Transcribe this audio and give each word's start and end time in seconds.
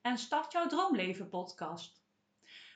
en 0.00 0.18
start 0.18 0.52
jouw 0.52 0.66
droomleven 0.66 1.28
podcast. 1.28 2.04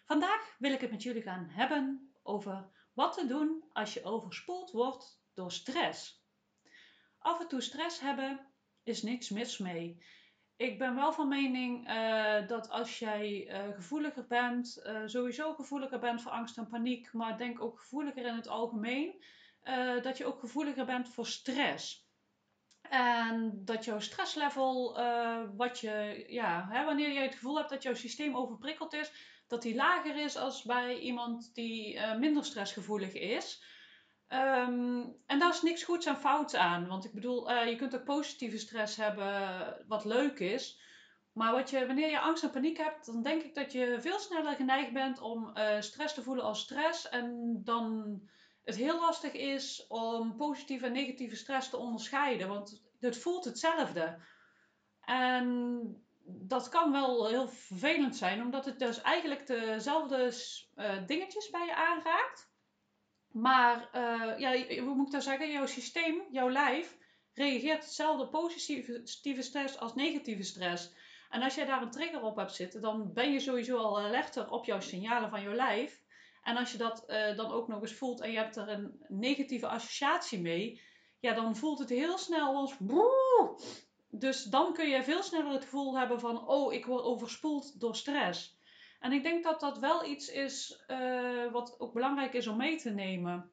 Vandaag 0.05 0.57
wil 0.59 0.73
ik 0.73 0.81
het 0.81 0.91
met 0.91 1.03
jullie 1.03 1.23
gaan 1.23 1.49
hebben 1.49 2.13
over 2.23 2.69
wat 2.93 3.13
te 3.13 3.27
doen 3.27 3.65
als 3.73 3.95
je 3.95 4.05
overspoeld 4.05 4.71
wordt 4.71 5.21
door 5.35 5.53
stress. 5.53 6.25
Af 7.19 7.41
en 7.41 7.49
toe 7.49 7.61
stress 7.61 8.01
hebben 8.01 8.47
is 8.83 9.03
niks 9.03 9.29
mis 9.29 9.59
mee. 9.59 10.03
Ik 10.57 10.79
ben 10.79 10.95
wel 10.95 11.13
van 11.13 11.29
mening 11.29 11.89
uh, 11.89 12.47
dat 12.47 12.71
als 12.71 12.99
jij 12.99 13.47
uh, 13.47 13.75
gevoeliger 13.75 14.27
bent, 14.27 14.83
uh, 14.87 15.03
sowieso 15.07 15.55
gevoeliger 15.55 15.99
bent 15.99 16.23
voor 16.23 16.33
angst 16.33 16.59
en 16.59 16.69
paniek, 16.69 17.13
maar 17.13 17.39
denk 17.39 17.63
ook 17.63 17.79
gevoeliger 17.79 18.27
in 18.27 18.35
het 18.35 18.49
algemeen, 18.49 19.23
dat 20.03 20.19
je 20.19 20.25
ook 20.25 20.41
gevoeliger 20.41 20.85
bent 20.85 21.09
voor 21.09 21.27
stress. 21.27 22.10
En 22.91 23.53
dat 23.65 23.85
jouw 23.85 24.01
stresslevel, 24.01 24.99
wat 25.57 25.79
je, 25.79 26.25
ja, 26.29 26.67
hè, 26.71 26.85
wanneer 26.85 27.13
je 27.13 27.21
het 27.21 27.35
gevoel 27.35 27.57
hebt 27.57 27.71
dat 27.71 27.83
jouw 27.83 27.95
systeem 27.95 28.37
overprikkeld 28.37 28.93
is, 28.93 29.13
dat 29.47 29.63
die 29.63 29.75
lager 29.75 30.17
is 30.17 30.37
als 30.37 30.63
bij 30.63 30.99
iemand 30.99 31.55
die 31.55 32.01
minder 32.19 32.45
stressgevoelig 32.45 33.13
is. 33.13 33.63
Um, 34.33 35.17
en 35.27 35.39
daar 35.39 35.51
is 35.51 35.63
niks 35.63 35.83
goeds 35.83 36.07
en 36.07 36.17
fouts 36.17 36.55
aan. 36.55 36.87
Want 36.87 37.05
ik 37.05 37.13
bedoel, 37.13 37.51
uh, 37.51 37.69
je 37.69 37.77
kunt 37.77 37.95
ook 37.95 38.05
positieve 38.05 38.59
stress 38.59 38.97
hebben, 38.97 39.85
wat 39.89 40.05
leuk 40.05 40.39
is. 40.39 40.81
Maar 41.33 41.53
wat 41.53 41.71
je, 41.71 41.87
wanneer 41.87 42.11
je 42.11 42.21
angst 42.21 42.43
en 42.43 42.51
paniek 42.51 42.77
hebt, 42.77 43.07
dan 43.07 43.23
denk 43.23 43.43
ik 43.43 43.55
dat 43.55 43.73
je 43.73 43.97
veel 44.01 44.19
sneller 44.19 44.55
geneigd 44.55 44.93
bent 44.93 45.21
om 45.21 45.53
stress 45.81 46.15
te 46.15 46.23
voelen 46.23 46.45
als 46.45 46.61
stress. 46.61 47.09
En 47.09 47.61
dan 47.65 48.21
het 48.65 48.77
heel 48.77 49.01
lastig 49.01 49.33
is 49.33 49.85
om 49.89 50.37
positieve 50.37 50.87
en 50.87 50.93
negatieve 50.93 51.37
stress 51.37 51.69
te 51.69 51.77
onderscheiden. 51.77 52.49
Want 52.49 52.83
het 53.01 53.19
voelt 53.19 53.45
hetzelfde. 53.45 54.19
En 55.01 56.05
dat 56.25 56.69
kan 56.69 56.93
wel 56.93 57.29
heel 57.29 57.49
vervelend 57.49 58.17
zijn, 58.17 58.43
omdat 58.43 58.65
het 58.65 58.79
dus 58.79 59.01
eigenlijk 59.01 59.47
dezelfde 59.47 60.33
uh, 60.77 61.07
dingetjes 61.07 61.51
bij 61.51 61.67
je 61.67 61.75
aanraakt. 61.75 62.51
Maar 63.31 63.89
uh, 63.95 64.39
ja, 64.39 64.81
hoe 64.81 64.95
moet 64.95 65.07
ik 65.07 65.13
dat 65.13 65.23
zeggen? 65.23 65.51
Jouw 65.51 65.67
systeem, 65.67 66.23
jouw 66.31 66.51
lijf, 66.51 66.97
reageert 67.35 67.85
hetzelfde 67.85 68.29
positieve 68.29 69.43
stress 69.43 69.79
als 69.79 69.95
negatieve 69.95 70.43
stress. 70.43 70.93
En 71.31 71.43
als 71.43 71.55
jij 71.55 71.65
daar 71.65 71.83
een 71.83 71.91
trigger 71.91 72.23
op 72.23 72.37
hebt 72.37 72.55
zitten, 72.55 72.81
dan 72.81 73.13
ben 73.13 73.33
je 73.33 73.41
sowieso 73.41 73.77
al 73.77 74.01
alerter 74.01 74.51
op 74.51 74.65
jouw 74.65 74.81
signalen 74.81 75.31
van 75.31 75.43
jouw 75.43 75.55
lijf. 75.55 76.03
En 76.43 76.57
als 76.57 76.73
je 76.73 76.79
dat 76.79 77.05
uh, 77.09 77.37
dan 77.37 77.51
ook 77.51 77.69
nog 77.69 77.81
eens 77.81 77.95
voelt 77.95 78.21
en 78.21 78.31
je 78.31 78.37
hebt 78.37 78.57
er 78.57 78.69
een 78.69 79.05
negatieve 79.09 79.67
associatie 79.67 80.41
mee, 80.41 80.83
ja, 81.21 81.35
dan 81.35 81.57
voelt 81.57 81.79
het 81.79 81.89
heel 81.89 82.19
snel 82.19 82.55
als. 82.57 82.77
Dus 84.11 84.45
dan 84.45 84.73
kun 84.73 84.89
je 84.89 85.03
veel 85.03 85.23
sneller 85.23 85.53
het 85.53 85.65
gevoel 85.65 85.99
hebben 85.99 86.21
van: 86.21 86.49
oh, 86.49 86.73
ik 86.73 86.87
word 86.87 87.03
overspoeld 87.03 87.81
door 87.81 87.97
stress. 87.97 88.59
En 89.01 89.13
ik 89.13 89.23
denk 89.23 89.45
dat 89.45 89.61
dat 89.61 89.79
wel 89.79 90.05
iets 90.05 90.29
is 90.29 90.85
uh, 90.89 91.53
wat 91.53 91.81
ook 91.81 91.93
belangrijk 91.93 92.33
is 92.33 92.47
om 92.47 92.57
mee 92.57 92.77
te 92.77 92.91
nemen. 92.91 93.51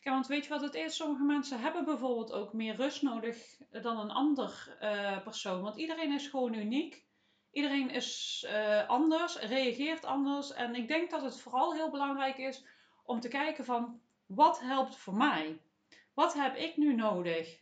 Kijk, 0.00 0.14
want 0.14 0.26
weet 0.26 0.44
je 0.44 0.50
wat 0.50 0.60
het 0.60 0.74
is? 0.74 0.96
Sommige 0.96 1.24
mensen 1.24 1.60
hebben 1.60 1.84
bijvoorbeeld 1.84 2.32
ook 2.32 2.52
meer 2.52 2.76
rust 2.76 3.02
nodig 3.02 3.36
dan 3.70 3.98
een 3.98 4.10
ander 4.10 4.76
uh, 4.82 5.22
persoon. 5.22 5.62
Want 5.62 5.76
iedereen 5.76 6.12
is 6.12 6.26
gewoon 6.26 6.54
uniek. 6.54 7.04
Iedereen 7.52 7.90
is 7.90 8.44
uh, 8.48 8.88
anders, 8.88 9.38
reageert 9.38 10.04
anders. 10.04 10.52
En 10.52 10.74
ik 10.74 10.88
denk 10.88 11.10
dat 11.10 11.22
het 11.22 11.40
vooral 11.40 11.74
heel 11.74 11.90
belangrijk 11.90 12.38
is 12.38 12.64
om 13.04 13.20
te 13.20 13.28
kijken 13.28 13.64
van 13.64 14.00
wat 14.26 14.60
helpt 14.60 14.96
voor 14.96 15.14
mij? 15.14 15.60
Wat 16.14 16.34
heb 16.34 16.56
ik 16.56 16.76
nu 16.76 16.94
nodig? 16.94 17.58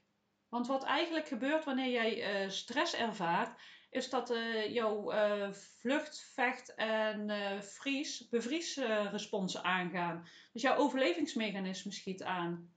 Want 0.48 0.66
wat 0.66 0.84
eigenlijk 0.84 1.28
gebeurt 1.28 1.64
wanneer 1.64 1.90
jij 1.90 2.50
stress 2.50 2.94
ervaart, 2.94 3.60
is 3.90 4.10
dat 4.10 4.30
uh, 4.30 4.72
jouw 4.72 5.12
uh, 5.12 5.52
vlucht, 5.52 6.30
vecht 6.34 6.74
en 6.74 7.30
vries, 7.62 8.28
bevriesresponsen 8.28 9.64
aangaan. 9.64 10.28
Dus 10.52 10.62
jouw 10.62 10.76
overlevingsmechanisme 10.76 11.92
schiet 11.92 12.22
aan. 12.22 12.72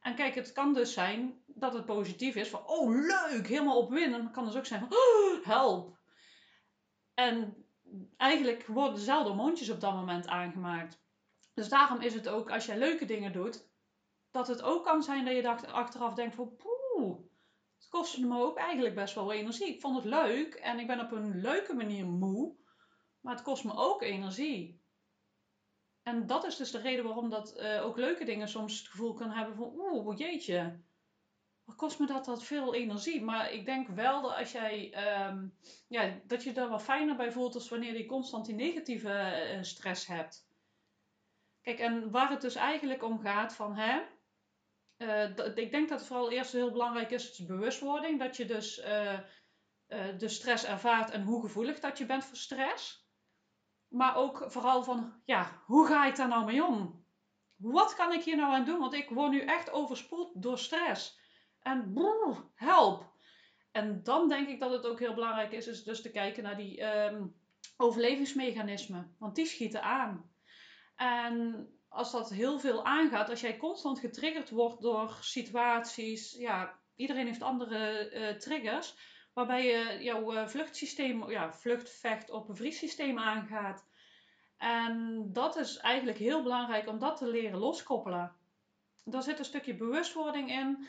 En 0.00 0.14
kijk, 0.14 0.34
het 0.34 0.52
kan 0.52 0.74
dus 0.74 0.92
zijn 0.92 1.42
dat 1.46 1.72
het 1.72 1.84
positief 1.84 2.34
is 2.34 2.48
van, 2.48 2.66
oh 2.66 2.90
leuk, 2.90 3.46
helemaal 3.46 3.78
opwinnen. 3.78 4.22
Het 4.22 4.32
kan 4.32 4.44
dus 4.44 4.56
ook 4.56 4.66
zijn 4.66 4.80
van, 4.80 4.92
oh, 4.92 5.44
help. 5.44 5.98
En 7.14 7.66
eigenlijk 8.16 8.66
worden 8.66 8.94
dezelfde 8.94 9.32
mondjes 9.32 9.70
op 9.70 9.80
dat 9.80 9.94
moment 9.94 10.26
aangemaakt. 10.26 11.02
Dus 11.54 11.68
daarom 11.68 12.00
is 12.00 12.14
het 12.14 12.28
ook, 12.28 12.50
als 12.50 12.66
jij 12.66 12.78
leuke 12.78 13.04
dingen 13.04 13.32
doet, 13.32 13.68
dat 14.30 14.48
het 14.48 14.62
ook 14.62 14.84
kan 14.84 15.02
zijn 15.02 15.24
dat 15.24 15.34
je 15.34 15.68
achteraf 15.72 16.14
denkt 16.14 16.34
van, 16.34 16.56
poeh, 16.56 17.18
het 17.78 17.88
kostte 17.88 18.26
me 18.26 18.42
ook 18.42 18.56
eigenlijk 18.56 18.94
best 18.94 19.14
wel 19.14 19.32
energie. 19.32 19.74
Ik 19.74 19.80
vond 19.80 19.96
het 19.96 20.04
leuk 20.04 20.54
en 20.54 20.78
ik 20.78 20.86
ben 20.86 21.00
op 21.00 21.12
een 21.12 21.40
leuke 21.40 21.74
manier 21.74 22.06
moe, 22.06 22.54
maar 23.20 23.34
het 23.34 23.42
kost 23.42 23.64
me 23.64 23.72
ook 23.74 24.02
energie. 24.02 24.80
En 26.02 26.26
dat 26.26 26.44
is 26.44 26.56
dus 26.56 26.70
de 26.70 26.78
reden 26.78 27.04
waarom 27.04 27.30
dat 27.30 27.56
uh, 27.56 27.84
ook 27.84 27.96
leuke 27.96 28.24
dingen 28.24 28.48
soms 28.48 28.78
het 28.78 28.88
gevoel 28.88 29.14
kan 29.14 29.30
hebben 29.30 29.54
van 29.54 29.72
oeh, 29.76 30.18
jeetje, 30.18 30.80
wat 31.64 31.76
kost 31.76 31.98
me 31.98 32.06
dat 32.06 32.24
dat 32.24 32.44
veel 32.44 32.74
energie. 32.74 33.22
Maar 33.22 33.52
ik 33.52 33.64
denk 33.64 33.88
wel 33.88 34.22
dat 34.22 34.36
als 34.36 34.52
jij, 34.52 34.94
um, 35.28 35.54
ja, 35.88 36.20
dat 36.26 36.42
je 36.42 36.52
er 36.52 36.68
wel 36.68 36.78
fijner 36.78 37.16
bij 37.16 37.32
voelt 37.32 37.54
als 37.54 37.68
wanneer 37.68 37.96
je 37.96 38.06
constant 38.06 38.46
die 38.46 38.54
negatieve 38.54 39.44
uh, 39.56 39.62
stress 39.62 40.06
hebt. 40.06 40.48
Kijk, 41.62 41.78
en 41.78 42.10
waar 42.10 42.30
het 42.30 42.40
dus 42.40 42.54
eigenlijk 42.54 43.02
om 43.02 43.20
gaat 43.20 43.54
van, 43.54 43.76
hè, 43.76 44.00
ik 45.54 45.70
denk 45.70 45.88
dat 45.88 45.98
het 45.98 46.08
vooral 46.08 46.30
eerst 46.30 46.52
heel 46.52 46.70
belangrijk 46.70 47.10
is, 47.10 47.46
bewustwording. 47.46 48.18
Dat 48.18 48.36
je 48.36 48.44
dus 48.44 48.78
uh, 48.78 49.12
uh, 49.12 49.18
de 50.18 50.28
stress 50.28 50.64
ervaart 50.64 51.10
en 51.10 51.22
hoe 51.22 51.42
gevoelig 51.42 51.80
dat 51.80 51.98
je 51.98 52.06
bent 52.06 52.24
voor 52.24 52.36
stress. 52.36 53.08
Maar 53.88 54.16
ook 54.16 54.44
vooral 54.46 54.82
van, 54.82 55.20
ja, 55.24 55.62
hoe 55.64 55.86
ga 55.86 56.06
ik 56.06 56.16
daar 56.16 56.28
nou 56.28 56.44
mee 56.44 56.64
om? 56.64 57.04
Wat 57.56 57.94
kan 57.94 58.12
ik 58.12 58.22
hier 58.22 58.36
nou 58.36 58.52
aan 58.52 58.64
doen? 58.64 58.78
Want 58.78 58.94
ik 58.94 59.10
word 59.10 59.30
nu 59.30 59.40
echt 59.40 59.70
overspoeld 59.70 60.42
door 60.42 60.58
stress. 60.58 61.18
En 61.60 61.92
broer, 61.92 62.50
help! 62.54 63.10
En 63.72 64.02
dan 64.02 64.28
denk 64.28 64.48
ik 64.48 64.60
dat 64.60 64.70
het 64.70 64.86
ook 64.86 64.98
heel 64.98 65.14
belangrijk 65.14 65.52
is, 65.52 65.66
is 65.66 65.84
dus 65.84 66.02
te 66.02 66.10
kijken 66.10 66.42
naar 66.42 66.56
die 66.56 66.82
um, 66.82 67.34
overlevingsmechanismen. 67.76 69.16
Want 69.18 69.34
die 69.34 69.46
schieten 69.46 69.82
aan. 69.82 70.30
En 70.96 71.68
als 71.90 72.12
dat 72.12 72.30
heel 72.30 72.58
veel 72.58 72.84
aangaat, 72.84 73.28
als 73.28 73.40
jij 73.40 73.56
constant 73.56 73.98
getriggerd 73.98 74.50
wordt 74.50 74.82
door 74.82 75.18
situaties, 75.20 76.32
ja, 76.32 76.78
iedereen 76.96 77.26
heeft 77.26 77.42
andere 77.42 78.10
uh, 78.12 78.38
triggers, 78.38 78.94
waarbij 79.32 79.66
je 79.66 80.02
jouw 80.04 80.32
uh, 80.32 80.46
vluchtsysteem, 80.46 81.30
ja, 81.30 81.52
vlucht, 81.52 81.90
vecht 81.90 82.30
op 82.30 82.48
een 82.48 82.56
vriessysteem 82.56 83.18
aangaat. 83.18 83.88
En 84.56 85.24
dat 85.32 85.56
is 85.56 85.76
eigenlijk 85.76 86.18
heel 86.18 86.42
belangrijk 86.42 86.88
om 86.88 86.98
dat 86.98 87.16
te 87.16 87.26
leren 87.26 87.58
loskoppelen. 87.58 88.36
Daar 89.04 89.22
zit 89.22 89.38
een 89.38 89.44
stukje 89.44 89.74
bewustwording 89.74 90.50
in. 90.50 90.86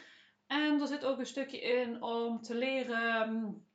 En 0.48 0.82
er 0.82 0.88
zit 0.88 1.06
ook 1.06 1.20
een 1.20 1.26
stukje 1.26 1.62
in 1.62 2.02
om 2.02 2.42
te 2.42 2.56
leren 2.56 3.30
um, 3.30 3.66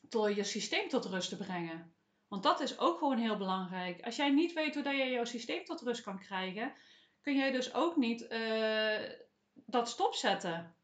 door 0.00 0.34
je 0.34 0.44
systeem 0.44 0.88
tot 0.88 1.04
rust 1.04 1.28
te 1.28 1.36
brengen. 1.36 1.95
Want 2.28 2.42
dat 2.42 2.60
is 2.60 2.78
ook 2.78 2.98
gewoon 2.98 3.18
heel 3.18 3.36
belangrijk. 3.36 4.04
Als 4.04 4.16
jij 4.16 4.30
niet 4.30 4.52
weet 4.52 4.74
hoe 4.74 4.82
dat 4.82 4.96
je 4.96 5.10
jouw 5.10 5.24
systeem 5.24 5.64
tot 5.64 5.80
rust 5.80 6.02
kan 6.02 6.18
krijgen, 6.18 6.74
kun 7.20 7.36
jij 7.36 7.50
dus 7.50 7.74
ook 7.74 7.96
niet 7.96 8.26
uh, 8.30 9.10
dat 9.54 9.88
stopzetten. 9.88 10.76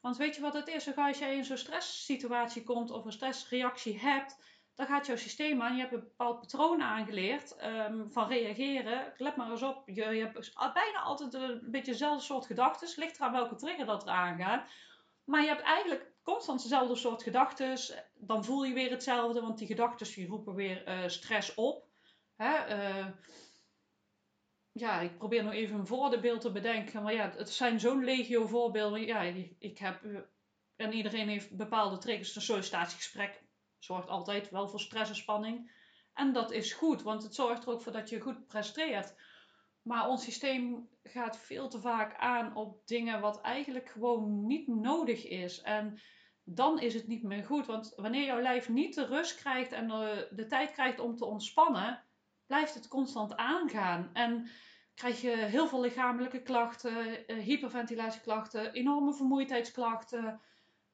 Want 0.00 0.16
weet 0.16 0.34
je 0.34 0.40
wat 0.40 0.54
het 0.54 0.68
is? 0.68 0.96
Als 0.96 1.18
jij 1.18 1.36
in 1.36 1.44
zo'n 1.44 1.56
stresssituatie 1.56 2.62
komt 2.62 2.90
of 2.90 3.04
een 3.04 3.12
stressreactie 3.12 3.98
hebt, 3.98 4.36
dan 4.74 4.86
gaat 4.86 5.06
jouw 5.06 5.16
systeem 5.16 5.62
aan. 5.62 5.74
Je 5.74 5.80
hebt 5.80 5.92
een 5.92 6.00
bepaald 6.00 6.40
patroon 6.40 6.82
aangeleerd 6.82 7.56
um, 7.64 8.12
van 8.12 8.28
reageren. 8.28 9.12
Let 9.16 9.36
maar 9.36 9.50
eens 9.50 9.62
op, 9.62 9.82
je, 9.86 9.94
je 9.94 10.20
hebt 10.20 10.54
bijna 10.74 10.98
altijd 10.98 11.34
een 11.34 11.60
beetje 11.70 11.92
dezelfde 11.92 12.24
soort 12.24 12.46
gedachten. 12.46 12.88
Ligt 12.96 13.16
eraan 13.16 13.32
welke 13.32 13.54
trigger 13.54 13.86
dat 13.86 14.02
er 14.02 14.08
aangaat. 14.08 14.68
Maar 15.24 15.42
je 15.42 15.48
hebt 15.48 15.62
eigenlijk 15.62 16.13
constant 16.24 16.62
dezelfde 16.62 16.96
soort 16.96 17.22
gedachten. 17.22 17.78
Dan 18.14 18.44
voel 18.44 18.64
je 18.64 18.74
weer 18.74 18.90
hetzelfde, 18.90 19.40
want 19.40 19.58
die 19.58 19.66
gedachten 19.66 20.26
roepen 20.26 20.54
weer 20.54 20.88
uh, 20.88 21.08
stress 21.08 21.54
op. 21.54 21.86
Hè? 22.36 22.76
Uh, 22.76 23.06
ja, 24.72 25.00
ik 25.00 25.18
probeer 25.18 25.44
nog 25.44 25.52
even 25.52 25.78
een 25.78 25.86
voorbeeld 25.86 26.40
te 26.40 26.52
bedenken. 26.52 27.02
Maar 27.02 27.14
ja, 27.14 27.32
het 27.36 27.50
zijn 27.50 27.80
zo'n 27.80 28.04
legio 28.04 28.46
voorbeelden. 28.46 29.06
Ja, 29.06 29.20
ik 29.58 29.78
heb... 29.78 30.04
Eh, 30.04 30.20
en 30.76 30.92
iedereen 30.92 31.28
heeft 31.28 31.56
bepaalde 31.56 31.98
triggers. 31.98 32.36
Een 32.36 32.42
sollicitatiegesprek 32.42 33.42
zorgt 33.78 34.08
altijd 34.08 34.50
wel 34.50 34.68
voor 34.68 34.80
stress 34.80 35.10
en 35.10 35.16
spanning. 35.16 35.70
En 36.14 36.32
dat 36.32 36.50
is 36.50 36.72
goed, 36.72 37.02
want 37.02 37.22
het 37.22 37.34
zorgt 37.34 37.64
er 37.64 37.72
ook 37.72 37.82
voor 37.82 37.92
dat 37.92 38.08
je 38.08 38.20
goed 38.20 38.46
presteert. 38.46 39.14
Maar 39.84 40.08
ons 40.08 40.24
systeem 40.24 40.88
gaat 41.02 41.38
veel 41.38 41.68
te 41.68 41.80
vaak 41.80 42.16
aan 42.16 42.56
op 42.56 42.86
dingen 42.86 43.20
wat 43.20 43.40
eigenlijk 43.40 43.88
gewoon 43.88 44.46
niet 44.46 44.66
nodig 44.66 45.26
is. 45.26 45.60
En 45.60 46.00
dan 46.44 46.80
is 46.80 46.94
het 46.94 47.06
niet 47.06 47.22
meer 47.22 47.44
goed. 47.44 47.66
Want 47.66 47.92
wanneer 47.96 48.24
jouw 48.24 48.40
lijf 48.40 48.68
niet 48.68 48.94
de 48.94 49.06
rust 49.06 49.36
krijgt 49.36 49.72
en 49.72 49.88
de, 50.30 50.46
tijd 50.48 50.72
krijgt 50.72 50.98
om 50.98 51.16
te 51.16 51.24
ontspannen, 51.24 52.04
blijft 52.46 52.74
het 52.74 52.88
constant 52.88 53.36
aangaan. 53.36 54.10
En 54.12 54.48
krijg 54.94 55.20
je 55.20 55.36
heel 55.36 55.68
veel 55.68 55.80
lichamelijke 55.80 56.42
klachten, 56.42 57.30
uh, 57.30 57.42
hyperventilatieklachten, 57.42 58.72
enorme 58.72 59.14
vermoeidheidsklachten. 59.14 60.40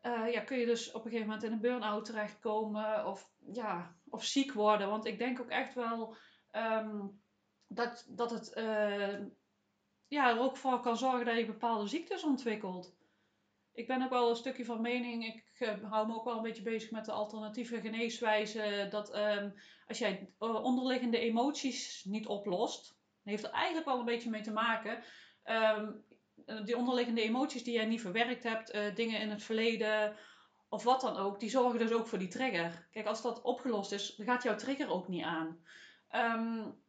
uh, 0.03 0.33
ja, 0.33 0.41
kun 0.41 0.59
je 0.59 0.67
dus 0.67 0.93
op 0.93 1.05
een 1.05 1.11
gegeven 1.11 1.27
moment 1.27 1.45
in 1.45 1.53
een 1.53 1.61
burn-out 1.61 2.05
terechtkomen 2.05 3.07
of, 3.07 3.31
ja, 3.53 3.97
of 4.09 4.25
ziek 4.25 4.53
worden. 4.53 4.89
Want 4.89 5.07
ik 5.07 5.19
denk 5.19 5.41
ook 5.41 5.51
echt 5.51 5.75
wel 5.75 6.17
ehm, 6.51 7.07
dat, 7.73 8.07
dat 8.09 8.31
het 8.31 8.53
uh, 8.57 9.19
ja, 10.07 10.31
er 10.31 10.41
ook 10.41 10.57
voor 10.57 10.81
kan 10.81 10.97
zorgen 10.97 11.27
dat 11.27 11.37
je 11.37 11.47
bepaalde 11.47 11.89
ziektes 11.89 12.25
ontwikkelt. 12.25 12.99
Ik 13.73 13.87
ben 13.87 14.03
ook 14.03 14.11
wel 14.11 14.31
een 14.31 14.37
stukje 14.37 14.65
van 14.65 14.81
mening, 14.81 15.25
ik 15.25 15.45
uh, 15.59 15.91
hou 15.91 16.07
me 16.07 16.15
ook 16.15 16.25
wel 16.25 16.37
een 16.37 16.43
beetje 16.43 16.63
bezig 16.63 16.91
met 16.91 17.05
de 17.05 17.13
alternatieve 17.13 17.81
geneeswijze. 17.81 18.87
Dat 18.91 19.17
um, 19.17 19.55
als 19.89 19.99
jij 19.99 20.33
onderliggende 20.39 21.19
emoties 21.19 22.05
niet 22.05 22.27
oplost, 22.27 22.99
heeft 23.23 23.45
er 23.45 23.51
eigenlijk 23.51 23.87
wel 23.87 23.99
een 23.99 24.05
beetje 24.05 24.31
mee 24.31 24.43
te 24.43 24.53
maken. 24.53 25.03
Um, 25.45 26.05
die 26.65 26.77
onderliggende 26.77 27.23
emoties 27.23 27.65
die 27.65 27.75
jij 27.75 27.87
niet 27.87 28.01
verwerkt 28.01 28.43
hebt, 28.43 28.97
dingen 28.97 29.21
in 29.21 29.31
het 29.31 29.43
verleden 29.43 30.17
of 30.69 30.83
wat 30.83 31.01
dan 31.01 31.17
ook, 31.17 31.41
die 31.41 31.51
zorgen 31.51 31.79
dus 31.79 31.93
ook 31.93 32.07
voor 32.07 32.19
die 32.19 32.29
trigger. 32.29 32.89
Kijk, 32.91 33.07
als 33.07 33.23
dat 33.23 33.43
opgelost 33.43 33.93
is, 33.93 34.17
dan 34.17 34.27
gaat 34.27 34.43
jouw 34.43 34.57
trigger 34.57 34.91
ook 34.91 35.09
niet 35.09 35.25
aan. 35.25 35.65
Um, 36.15 36.80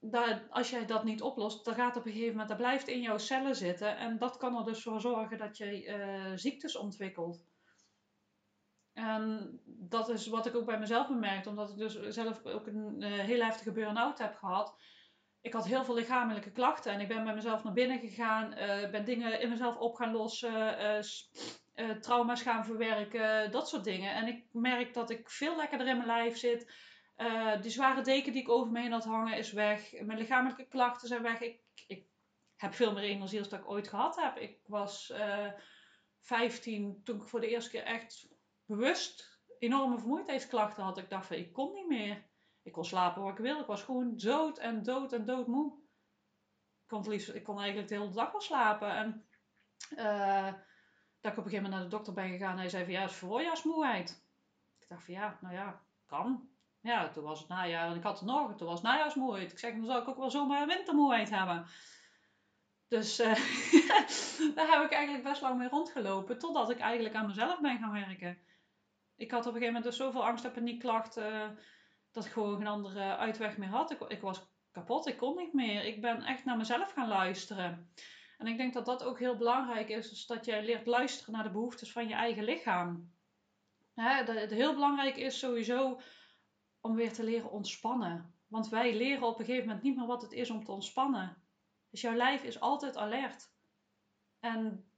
dat, 0.00 0.42
als 0.50 0.70
jij 0.70 0.86
dat 0.86 1.04
niet 1.04 1.22
oplost, 1.22 1.64
dan 1.64 1.74
gaat 1.74 1.96
op 1.96 2.06
een 2.06 2.12
gegeven 2.12 2.30
moment, 2.30 2.48
dat 2.48 2.58
blijft 2.58 2.88
in 2.88 3.00
jouw 3.00 3.18
cellen 3.18 3.56
zitten. 3.56 3.96
En 3.96 4.18
dat 4.18 4.36
kan 4.36 4.56
er 4.56 4.64
dus 4.64 4.82
voor 4.82 5.00
zorgen 5.00 5.38
dat 5.38 5.56
je 5.56 5.84
uh, 5.84 6.36
ziektes 6.36 6.76
ontwikkelt. 6.76 7.44
En 8.92 9.50
dat 9.64 10.08
is 10.08 10.26
wat 10.26 10.46
ik 10.46 10.54
ook 10.54 10.66
bij 10.66 10.78
mezelf 10.78 11.08
bemerkte, 11.08 11.48
omdat 11.48 11.70
ik 11.70 11.76
dus 11.76 12.00
zelf 12.00 12.44
ook 12.44 12.66
een 12.66 12.96
uh, 12.98 13.08
hele 13.08 13.44
heftige 13.44 13.72
burn-out 13.72 14.18
heb 14.18 14.34
gehad 14.34 14.76
ik 15.40 15.52
had 15.52 15.66
heel 15.66 15.84
veel 15.84 15.94
lichamelijke 15.94 16.50
klachten 16.50 16.92
en 16.92 17.00
ik 17.00 17.08
ben 17.08 17.24
bij 17.24 17.34
mezelf 17.34 17.64
naar 17.64 17.72
binnen 17.72 17.98
gegaan, 17.98 18.52
uh, 18.52 18.90
ben 18.90 19.04
dingen 19.04 19.40
in 19.40 19.48
mezelf 19.48 19.76
op 19.76 19.94
gaan 19.94 20.12
lossen, 20.12 20.76
trauma's 22.00 22.42
gaan 22.42 22.64
verwerken, 22.64 23.50
dat 23.50 23.68
soort 23.68 23.84
dingen. 23.84 24.14
En 24.14 24.26
ik 24.26 24.44
merk 24.52 24.94
dat 24.94 25.10
ik 25.10 25.30
veel 25.30 25.56
lekkerder 25.56 25.88
in 25.88 25.96
mijn 25.96 26.08
lijf 26.08 26.36
zit. 26.36 26.72
Die 27.60 27.70
zware 27.70 28.02
deken 28.02 28.32
die 28.32 28.42
ik 28.42 28.48
over 28.48 28.72
me 28.72 28.80
heen 28.80 28.92
had 28.92 29.04
hangen 29.04 29.38
is 29.38 29.52
weg. 29.52 29.92
Mijn 30.02 30.18
lichamelijke 30.18 30.64
klachten 30.64 31.08
zijn 31.08 31.22
weg. 31.22 31.40
Ik, 31.40 31.60
ik 31.86 32.06
heb 32.56 32.74
veel 32.74 32.92
meer 32.92 33.02
energie 33.02 33.48
dan 33.48 33.58
ik 33.58 33.68
ooit 33.68 33.88
gehad 33.88 34.16
heb. 34.16 34.36
Ik 34.36 34.58
was 34.66 35.12
15 36.20 37.00
toen 37.04 37.16
ik 37.16 37.28
voor 37.28 37.40
de 37.40 37.48
eerste 37.48 37.70
keer 37.70 37.82
echt 37.82 38.28
bewust 38.64 39.40
enorme 39.58 39.98
vermoeidheidsklachten 39.98 40.82
had. 40.82 40.98
Ik 40.98 41.10
dacht 41.10 41.26
van 41.26 41.36
ik 41.36 41.52
kon 41.52 41.72
niet 41.72 41.88
meer. 41.88 42.28
Ik 42.62 42.72
kon 42.72 42.84
slapen 42.84 43.22
waar 43.22 43.32
ik 43.32 43.38
wil. 43.38 43.60
Ik 43.60 43.66
was 43.66 43.82
gewoon 43.82 44.16
dood 44.16 44.58
en 44.58 44.82
dood 44.82 45.12
en 45.12 45.24
dood 45.24 45.46
moe. 45.46 45.72
Ik 46.82 46.86
kon, 46.86 47.12
ik 47.12 47.42
kon 47.42 47.58
eigenlijk 47.58 47.88
de 47.88 47.94
hele 47.94 48.10
dag 48.10 48.32
wel 48.32 48.40
slapen. 48.40 48.90
En 48.90 49.26
uh, 49.96 50.52
dat 51.20 51.32
ik 51.32 51.38
op 51.38 51.44
een 51.44 51.50
gegeven 51.50 51.62
moment 51.62 51.72
naar 51.72 51.82
de 51.82 51.96
dokter 51.96 52.12
ben 52.12 52.28
gegaan. 52.28 52.58
Hij 52.58 52.68
zei 52.68 52.84
van 52.84 52.92
ja, 52.92 53.00
het 53.00 53.10
is 53.10 53.16
voorjaarsmoeheid. 53.16 54.24
Ik 54.78 54.88
dacht 54.88 55.04
van 55.04 55.14
ja, 55.14 55.38
nou 55.40 55.54
ja, 55.54 55.84
kan. 56.06 56.48
Ja, 56.82 57.08
toen 57.08 57.24
was 57.24 57.38
het 57.38 57.48
najaar 57.48 57.90
en 57.90 57.96
ik 57.96 58.02
had 58.02 58.18
het 58.18 58.28
nog. 58.28 58.56
Toen 58.56 58.66
was 58.66 58.80
het 58.80 58.88
najaarsmoeheid. 58.88 59.52
Ik 59.52 59.58
zeg, 59.58 59.74
dan 59.74 59.86
zou 59.86 60.02
ik 60.02 60.08
ook 60.08 60.18
wel 60.18 60.30
zomaar 60.30 60.66
wintermoeheid 60.66 61.30
hebben. 61.30 61.66
Dus 62.88 63.20
uh, 63.20 63.26
daar 64.56 64.70
heb 64.70 64.84
ik 64.84 64.92
eigenlijk 64.92 65.24
best 65.24 65.40
lang 65.40 65.58
mee 65.58 65.68
rondgelopen. 65.68 66.38
Totdat 66.38 66.70
ik 66.70 66.78
eigenlijk 66.78 67.14
aan 67.14 67.26
mezelf 67.26 67.60
ben 67.60 67.78
gaan 67.78 67.92
werken. 67.92 68.38
Ik 69.16 69.30
had 69.30 69.40
op 69.40 69.46
een 69.46 69.52
gegeven 69.52 69.74
moment 69.74 69.84
dus 69.84 69.96
zoveel 69.96 70.24
angst- 70.24 70.44
en 70.44 70.52
paniekklachten 70.52 71.58
dat 72.12 72.24
ik 72.24 72.32
gewoon 72.32 72.56
geen 72.56 72.66
andere 72.66 73.16
uitweg 73.16 73.56
meer 73.56 73.68
had. 73.68 73.90
Ik, 73.90 74.00
ik 74.00 74.20
was 74.20 74.46
kapot, 74.72 75.06
ik 75.06 75.16
kon 75.16 75.36
niet 75.36 75.52
meer. 75.52 75.84
Ik 75.84 76.00
ben 76.00 76.22
echt 76.22 76.44
naar 76.44 76.56
mezelf 76.56 76.92
gaan 76.92 77.08
luisteren. 77.08 77.92
En 78.38 78.46
ik 78.46 78.56
denk 78.56 78.74
dat 78.74 78.86
dat 78.86 79.04
ook 79.04 79.18
heel 79.18 79.36
belangrijk 79.36 79.88
is, 79.88 80.08
dus 80.08 80.26
dat 80.26 80.44
jij 80.44 80.64
leert 80.64 80.86
luisteren 80.86 81.32
naar 81.32 81.42
de 81.42 81.50
behoeftes 81.50 81.92
van 81.92 82.08
je 82.08 82.14
eigen 82.14 82.44
lichaam. 82.44 83.12
Hè, 83.94 84.24
dat 84.24 84.36
het 84.36 84.50
heel 84.50 84.74
belangrijk 84.74 85.16
is 85.16 85.38
sowieso 85.38 86.00
om 86.80 86.94
weer 86.94 87.12
te 87.12 87.24
leren 87.24 87.50
ontspannen. 87.50 88.34
Want 88.46 88.68
wij 88.68 88.96
leren 88.96 89.26
op 89.26 89.38
een 89.38 89.44
gegeven 89.44 89.66
moment 89.66 89.84
niet 89.84 89.96
meer 89.96 90.06
wat 90.06 90.22
het 90.22 90.32
is 90.32 90.50
om 90.50 90.64
te 90.64 90.72
ontspannen. 90.72 91.42
Dus 91.90 92.00
jouw 92.00 92.14
lijf 92.14 92.42
is 92.42 92.60
altijd 92.60 92.96
alert. 92.96 93.52
En 94.40 94.90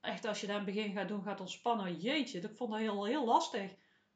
echt 0.00 0.24
als 0.24 0.40
je 0.40 0.46
daar 0.46 0.56
het 0.56 0.64
begin 0.64 0.92
gaat 0.92 1.08
doen, 1.08 1.22
gaat 1.22 1.40
ontspannen, 1.40 1.96
jeetje, 1.96 2.40
ik 2.40 2.56
vond 2.56 2.70
dat 2.70 2.80
heel, 2.80 3.04
heel 3.04 3.24
lastig 3.24 3.74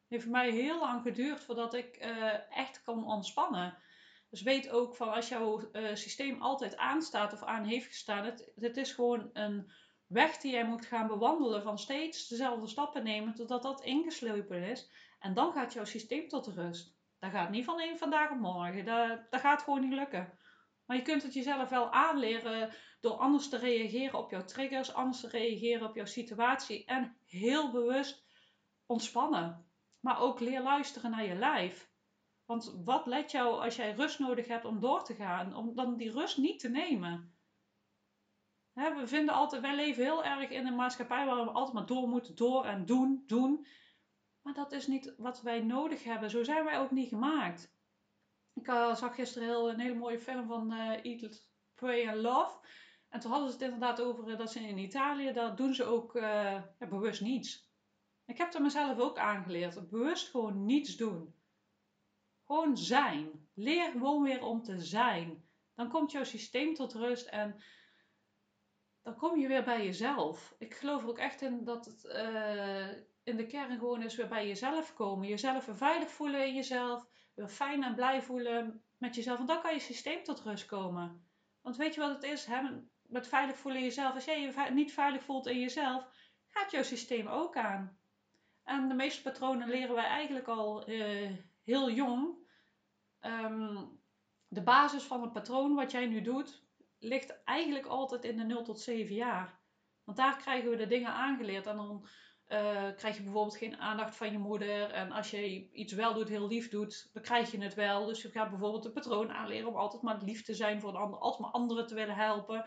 heeft 0.08 0.22
voor 0.22 0.32
mij 0.32 0.50
heel 0.50 0.78
lang 0.78 1.02
geduurd 1.02 1.40
voordat 1.40 1.74
ik 1.74 2.04
uh, 2.04 2.56
echt 2.58 2.82
kon 2.82 3.06
ontspannen. 3.06 3.78
Dus 4.30 4.42
weet 4.42 4.70
ook 4.70 4.96
van 4.96 5.12
als 5.12 5.28
jouw 5.28 5.70
uh, 5.72 5.94
systeem 5.94 6.42
altijd 6.42 6.76
aanstaat 6.76 7.32
of 7.32 7.42
aan 7.42 7.64
heeft 7.64 7.86
gestaan, 7.86 8.24
het, 8.24 8.52
het 8.54 8.76
is 8.76 8.92
gewoon 8.92 9.30
een 9.32 9.72
weg 10.06 10.36
die 10.36 10.52
jij 10.52 10.66
moet 10.66 10.86
gaan 10.86 11.06
bewandelen 11.06 11.62
van 11.62 11.78
steeds 11.78 12.28
dezelfde 12.28 12.66
stappen 12.66 13.04
nemen 13.04 13.34
totdat 13.34 13.62
dat 13.62 13.84
ingeslopen 13.84 14.62
is. 14.62 14.90
En 15.18 15.34
dan 15.34 15.52
gaat 15.52 15.72
jouw 15.72 15.84
systeem 15.84 16.28
tot 16.28 16.46
rust. 16.46 16.97
Dat 17.18 17.30
gaat 17.30 17.50
niet 17.50 17.64
van 17.64 17.80
één 17.80 17.98
vandaag 17.98 18.30
op 18.30 18.38
morgen. 18.38 18.84
Dat, 18.84 19.30
dat 19.30 19.40
gaat 19.40 19.62
gewoon 19.62 19.80
niet 19.80 19.92
lukken. 19.92 20.38
Maar 20.86 20.96
je 20.96 21.02
kunt 21.02 21.22
het 21.22 21.34
jezelf 21.34 21.68
wel 21.68 21.90
aanleren 21.90 22.70
door 23.00 23.12
anders 23.12 23.48
te 23.48 23.56
reageren 23.56 24.18
op 24.18 24.30
jouw 24.30 24.44
triggers, 24.44 24.94
anders 24.94 25.20
te 25.20 25.28
reageren 25.28 25.88
op 25.88 25.94
jouw 25.94 26.04
situatie 26.04 26.84
en 26.84 27.16
heel 27.24 27.70
bewust 27.70 28.26
ontspannen. 28.86 29.66
Maar 30.00 30.20
ook 30.20 30.40
leer 30.40 30.62
luisteren 30.62 31.10
naar 31.10 31.24
je 31.24 31.34
lijf. 31.34 31.90
Want 32.44 32.80
wat 32.84 33.06
let 33.06 33.30
jou 33.30 33.60
als 33.60 33.76
jij 33.76 33.92
rust 33.92 34.18
nodig 34.18 34.46
hebt 34.46 34.64
om 34.64 34.80
door 34.80 35.04
te 35.04 35.14
gaan, 35.14 35.56
om 35.56 35.74
dan 35.74 35.96
die 35.96 36.12
rust 36.12 36.38
niet 36.38 36.60
te 36.60 36.68
nemen? 36.68 37.38
we 38.72 39.06
vinden 39.06 39.34
altijd, 39.34 39.62
wij 39.62 39.76
leven 39.76 40.04
heel 40.04 40.24
erg 40.24 40.50
in 40.50 40.66
een 40.66 40.74
maatschappij 40.74 41.26
waar 41.26 41.44
we 41.44 41.50
altijd 41.50 41.74
maar 41.74 41.86
door 41.86 42.08
moeten, 42.08 42.36
door 42.36 42.64
en 42.64 42.86
doen, 42.86 43.22
doen. 43.26 43.66
Maar 44.42 44.54
dat 44.54 44.72
is 44.72 44.86
niet 44.86 45.14
wat 45.16 45.42
wij 45.42 45.60
nodig 45.60 46.04
hebben. 46.04 46.30
Zo 46.30 46.42
zijn 46.44 46.64
wij 46.64 46.78
ook 46.78 46.90
niet 46.90 47.08
gemaakt. 47.08 47.76
Ik 48.54 48.68
uh, 48.68 48.94
zag 48.94 49.14
gisteren 49.14 49.48
heel, 49.48 49.70
een 49.70 49.80
hele 49.80 49.94
mooie 49.94 50.20
film 50.20 50.46
van 50.46 50.72
uh, 50.72 51.04
Eat, 51.04 51.50
Pray 51.74 52.08
and 52.08 52.16
Love. 52.16 52.66
En 53.08 53.20
toen 53.20 53.30
hadden 53.30 53.48
ze 53.48 53.54
het 53.54 53.64
inderdaad 53.64 54.00
over 54.00 54.28
uh, 54.28 54.38
dat 54.38 54.52
ze 54.52 54.60
in 54.60 54.78
Italië, 54.78 55.32
daar 55.32 55.56
doen 55.56 55.74
ze 55.74 55.84
ook 55.84 56.12
ja, 56.12 56.74
bewust 56.78 57.20
niets. 57.20 57.70
Ik 58.26 58.38
heb 58.38 58.54
er 58.54 58.62
mezelf 58.62 58.98
ook 58.98 59.18
aangeleerd. 59.18 59.88
Bewust 59.88 60.30
gewoon 60.30 60.64
niets 60.64 60.96
doen. 60.96 61.34
Gewoon 62.44 62.76
zijn. 62.76 63.48
Leer 63.54 63.90
gewoon 63.90 64.22
weer 64.22 64.42
om 64.42 64.62
te 64.62 64.78
zijn. 64.80 65.48
Dan 65.74 65.88
komt 65.88 66.10
jouw 66.10 66.24
systeem 66.24 66.74
tot 66.74 66.94
rust 66.94 67.26
en 67.26 67.62
dan 69.02 69.16
kom 69.16 69.38
je 69.38 69.48
weer 69.48 69.64
bij 69.64 69.84
jezelf. 69.84 70.54
Ik 70.58 70.74
geloof 70.74 71.02
er 71.02 71.08
ook 71.08 71.18
echt 71.18 71.42
in 71.42 71.64
dat 71.64 71.84
het 71.84 72.04
in 73.28 73.36
de 73.36 73.46
kern 73.46 73.78
gewoon 73.78 74.02
is 74.02 74.16
weer 74.16 74.28
bij 74.28 74.46
jezelf 74.46 74.94
komen. 74.94 75.28
Jezelf 75.28 75.66
weer 75.66 75.76
veilig 75.76 76.10
voelen 76.10 76.46
in 76.46 76.54
jezelf. 76.54 77.06
Weer 77.34 77.48
fijn 77.48 77.84
en 77.84 77.94
blij 77.94 78.22
voelen 78.22 78.82
met 78.96 79.14
jezelf. 79.14 79.38
En 79.38 79.46
dan 79.46 79.60
kan 79.60 79.74
je 79.74 79.80
systeem 79.80 80.22
tot 80.22 80.40
rust 80.40 80.66
komen. 80.66 81.28
Want 81.60 81.76
weet 81.76 81.94
je 81.94 82.00
wat 82.00 82.14
het 82.14 82.22
is? 82.22 82.48
Met 83.02 83.28
veilig 83.28 83.56
voelen 83.56 83.80
in 83.80 83.86
jezelf. 83.86 84.14
Als 84.14 84.24
jij 84.24 84.40
je 84.40 84.70
niet 84.72 84.92
veilig 84.92 85.22
voelt 85.22 85.46
in 85.46 85.60
jezelf, 85.60 86.08
gaat 86.48 86.70
jouw 86.70 86.82
systeem 86.82 87.26
ook 87.26 87.56
aan. 87.56 87.98
En 88.64 88.88
de 88.88 88.94
meeste 88.94 89.22
patronen 89.22 89.68
leren 89.68 89.94
wij 89.94 90.04
eigenlijk 90.04 90.48
al 90.48 90.90
uh, 90.90 91.30
heel 91.64 91.90
jong. 91.90 92.36
Um, 93.20 94.00
de 94.48 94.62
basis 94.62 95.02
van 95.02 95.22
het 95.22 95.32
patroon 95.32 95.74
wat 95.74 95.90
jij 95.90 96.06
nu 96.06 96.22
doet, 96.22 96.66
ligt 96.98 97.42
eigenlijk 97.44 97.86
altijd 97.86 98.24
in 98.24 98.36
de 98.36 98.44
0 98.44 98.62
tot 98.62 98.80
7 98.80 99.14
jaar. 99.14 99.60
Want 100.04 100.16
daar 100.16 100.36
krijgen 100.36 100.70
we 100.70 100.76
de 100.76 100.86
dingen 100.86 101.12
aangeleerd. 101.12 101.66
En 101.66 101.76
dan 101.76 102.08
uh, 102.48 102.88
krijg 102.96 103.16
je 103.16 103.22
bijvoorbeeld 103.22 103.56
geen 103.56 103.76
aandacht 103.76 104.16
van 104.16 104.32
je 104.32 104.38
moeder. 104.38 104.90
En 104.90 105.12
als 105.12 105.30
je 105.30 105.70
iets 105.72 105.92
wel 105.92 106.14
doet, 106.14 106.28
heel 106.28 106.48
lief 106.48 106.68
doet, 106.68 107.10
dan 107.12 107.22
krijg 107.22 107.50
je 107.50 107.62
het 107.62 107.74
wel. 107.74 108.06
Dus 108.06 108.22
je 108.22 108.30
gaat 108.30 108.50
bijvoorbeeld 108.50 108.84
een 108.84 108.92
patroon 108.92 109.32
aanleren 109.32 109.68
om 109.68 109.76
altijd 109.76 110.02
maar 110.02 110.22
lief 110.22 110.44
te 110.44 110.54
zijn 110.54 110.80
voor 110.80 110.90
een 110.90 111.00
ander, 111.00 111.18
altijd 111.18 111.40
maar 111.40 111.50
anderen 111.50 111.86
te 111.86 111.94
willen 111.94 112.14
helpen. 112.14 112.64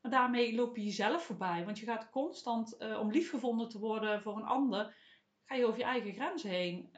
Maar 0.00 0.10
daarmee 0.10 0.54
loop 0.54 0.76
je 0.76 0.84
jezelf 0.84 1.24
voorbij. 1.24 1.64
Want 1.64 1.78
je 1.78 1.86
gaat 1.86 2.10
constant, 2.10 2.76
uh, 2.78 3.00
om 3.00 3.10
lief 3.10 3.30
gevonden 3.30 3.68
te 3.68 3.78
worden 3.78 4.22
voor 4.22 4.36
een 4.36 4.46
ander, 4.46 4.96
ga 5.44 5.54
je 5.54 5.66
over 5.66 5.78
je 5.78 5.84
eigen 5.84 6.12
grenzen 6.12 6.50
heen. 6.50 6.96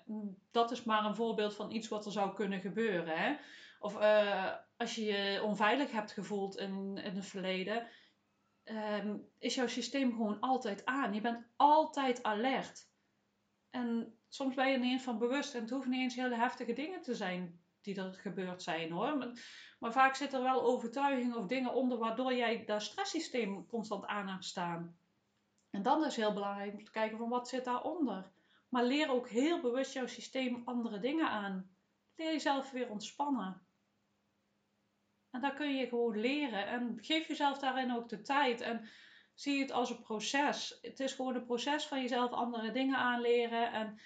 Dat 0.50 0.70
is 0.70 0.84
maar 0.84 1.04
een 1.04 1.14
voorbeeld 1.14 1.54
van 1.54 1.70
iets 1.70 1.88
wat 1.88 2.06
er 2.06 2.12
zou 2.12 2.34
kunnen 2.34 2.60
gebeuren. 2.60 3.18
Hè? 3.18 3.36
Of 3.80 4.00
uh, 4.00 4.52
als 4.76 4.94
je 4.94 5.04
je 5.04 5.42
onveilig 5.42 5.90
hebt 5.90 6.12
gevoeld 6.12 6.56
in, 6.56 7.00
in 7.04 7.14
het 7.14 7.26
verleden, 7.26 7.86
um, 8.70 9.28
is 9.38 9.54
jouw 9.54 9.66
systeem 9.66 10.10
gewoon 10.10 10.40
altijd 10.40 10.84
aan. 10.84 11.14
Je 11.14 11.20
bent 11.20 11.46
altijd 11.56 12.22
alert. 12.22 12.88
En 13.70 14.18
soms 14.28 14.54
ben 14.54 14.68
je 14.68 14.74
er 14.74 14.80
niet 14.80 14.92
eens 14.92 15.02
van 15.02 15.18
bewust. 15.18 15.54
En 15.54 15.60
het 15.60 15.70
hoeft 15.70 15.86
niet 15.86 16.00
eens 16.00 16.14
hele 16.14 16.34
heftige 16.34 16.72
dingen 16.72 17.02
te 17.02 17.14
zijn 17.14 17.60
die 17.80 18.00
er 18.00 18.14
gebeurd 18.14 18.62
zijn 18.62 18.90
hoor. 18.90 19.32
Maar, 19.78 19.92
vaak 19.92 20.14
zit 20.14 20.32
er 20.32 20.42
wel 20.42 20.62
overtuigingen 20.62 21.36
of 21.36 21.46
dingen 21.46 21.74
onder 21.74 21.98
waardoor 21.98 22.34
jij 22.34 22.64
dat 22.64 22.82
stresssysteem 22.82 23.66
constant 23.66 24.06
aan 24.06 24.28
hebt 24.28 24.44
staan. 24.44 24.98
En 25.70 25.82
dan 25.82 26.04
is 26.04 26.16
heel 26.16 26.32
belangrijk 26.32 26.74
om 26.74 26.84
te 26.84 26.90
kijken 26.90 27.18
van 27.18 27.28
wat 27.28 27.48
zit 27.48 27.64
daaronder. 27.64 28.30
Maar 28.68 28.84
leer 28.84 29.10
ook 29.10 29.28
heel 29.28 29.60
bewust 29.60 29.92
jouw 29.92 30.06
systeem 30.06 30.62
andere 30.64 31.00
dingen 31.00 31.30
aan. 31.30 31.70
Leer 32.16 32.32
jezelf 32.32 32.70
weer 32.70 32.90
ontspannen. 32.90 33.62
En 35.30 35.40
dat 35.40 35.54
kun 35.54 35.76
je 35.76 35.88
gewoon 35.88 36.20
leren. 36.20 36.66
En 36.66 36.98
geef 37.00 37.28
jezelf 37.28 37.58
daarin 37.58 37.94
ook 37.94 38.08
de 38.08 38.20
tijd. 38.20 38.60
En 38.60 38.88
Zie 39.40 39.60
het 39.60 39.72
als 39.72 39.90
een 39.90 40.00
proces. 40.00 40.78
Het 40.82 41.00
is 41.00 41.12
gewoon 41.12 41.34
een 41.34 41.44
proces 41.44 41.86
van 41.86 42.00
jezelf 42.00 42.30
andere 42.30 42.70
dingen 42.70 42.96
aanleren. 42.96 43.72
En 43.72 44.00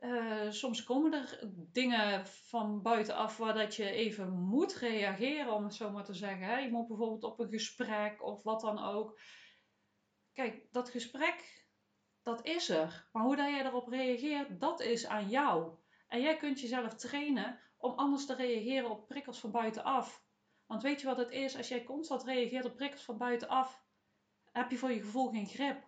uh, 0.00 0.50
soms 0.50 0.84
komen 0.84 1.12
er 1.12 1.50
dingen 1.72 2.26
van 2.26 2.82
buitenaf 2.82 3.36
waar 3.36 3.54
dat 3.54 3.76
je 3.76 3.90
even 3.90 4.32
moet 4.32 4.74
reageren, 4.74 5.52
om 5.52 5.64
het 5.64 5.74
zo 5.74 5.90
maar 5.90 6.04
te 6.04 6.14
zeggen. 6.14 6.62
Je 6.62 6.70
moet 6.70 6.88
bijvoorbeeld 6.88 7.24
op 7.24 7.40
een 7.40 7.48
gesprek 7.48 8.22
of 8.22 8.42
wat 8.42 8.60
dan 8.60 8.78
ook. 8.84 9.20
Kijk, 10.32 10.66
dat 10.72 10.90
gesprek, 10.90 11.66
dat 12.22 12.44
is 12.44 12.68
er. 12.68 13.08
Maar 13.12 13.22
hoe 13.22 13.36
dat 13.36 13.48
jij 13.48 13.64
erop 13.64 13.88
reageert, 13.88 14.60
dat 14.60 14.80
is 14.80 15.06
aan 15.06 15.28
jou. 15.28 15.76
En 16.08 16.20
jij 16.20 16.36
kunt 16.36 16.60
jezelf 16.60 16.94
trainen 16.94 17.60
om 17.76 17.92
anders 17.92 18.26
te 18.26 18.34
reageren 18.34 18.90
op 18.90 19.08
prikkels 19.08 19.40
van 19.40 19.50
buitenaf. 19.50 20.26
Want 20.68 20.82
weet 20.82 21.00
je 21.00 21.06
wat 21.06 21.16
het 21.16 21.30
is? 21.30 21.56
Als 21.56 21.68
jij 21.68 21.84
constant 21.84 22.24
reageert 22.24 22.64
op 22.64 22.76
prikkels 22.76 23.02
van 23.02 23.18
buitenaf, 23.18 23.82
heb 24.52 24.70
je 24.70 24.76
voor 24.76 24.90
je 24.90 25.00
gevoel 25.00 25.30
geen 25.30 25.46
grip. 25.46 25.86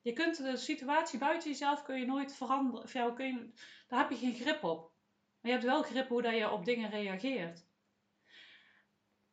Je 0.00 0.12
kunt 0.12 0.36
de 0.36 0.56
situatie 0.56 1.18
buiten 1.18 1.50
jezelf 1.50 1.82
kun 1.82 1.98
je 1.98 2.06
nooit 2.06 2.34
veranderen. 2.34 2.82
Of 2.82 2.92
daar 2.92 3.98
heb 3.98 4.10
je 4.10 4.16
geen 4.16 4.34
grip 4.34 4.64
op. 4.64 4.80
Maar 5.40 5.50
je 5.50 5.58
hebt 5.58 5.64
wel 5.64 5.82
grip 5.82 6.08
hoe 6.08 6.22
dat 6.22 6.34
je 6.34 6.50
op 6.50 6.64
dingen 6.64 6.90
reageert. 6.90 7.66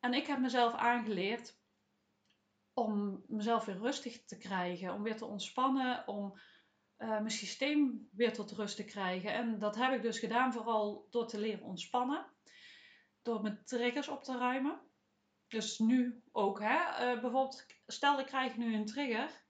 En 0.00 0.14
ik 0.14 0.26
heb 0.26 0.38
mezelf 0.38 0.74
aangeleerd 0.74 1.62
om 2.72 3.24
mezelf 3.26 3.64
weer 3.64 3.78
rustig 3.78 4.24
te 4.24 4.38
krijgen, 4.38 4.94
om 4.94 5.02
weer 5.02 5.16
te 5.16 5.24
ontspannen, 5.24 6.08
om 6.08 6.32
uh, 6.98 7.08
mijn 7.08 7.30
systeem 7.30 8.08
weer 8.12 8.32
tot 8.32 8.52
rust 8.52 8.76
te 8.76 8.84
krijgen. 8.84 9.32
En 9.32 9.58
dat 9.58 9.76
heb 9.76 9.92
ik 9.92 10.02
dus 10.02 10.18
gedaan 10.18 10.52
vooral 10.52 11.06
door 11.10 11.26
te 11.26 11.38
leren 11.38 11.64
ontspannen, 11.64 12.33
door 13.24 13.42
mijn 13.42 13.60
triggers 13.64 14.08
op 14.08 14.24
te 14.24 14.38
ruimen. 14.38 14.80
Dus 15.48 15.78
nu 15.78 16.22
ook, 16.32 16.60
hè? 16.60 16.76
Uh, 16.76 17.20
bijvoorbeeld, 17.20 17.66
stel 17.86 18.18
ik 18.18 18.26
krijg 18.26 18.56
nu 18.56 18.74
een 18.74 18.86
trigger 18.86 19.44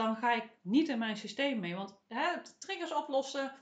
dan 0.00 0.16
ga 0.16 0.32
ik 0.32 0.50
niet 0.62 0.88
in 0.88 0.98
mijn 0.98 1.16
systeem 1.16 1.60
mee. 1.60 1.74
Want 1.74 1.98
hè, 2.08 2.42
triggers 2.58 2.92
oplossen, 2.92 3.52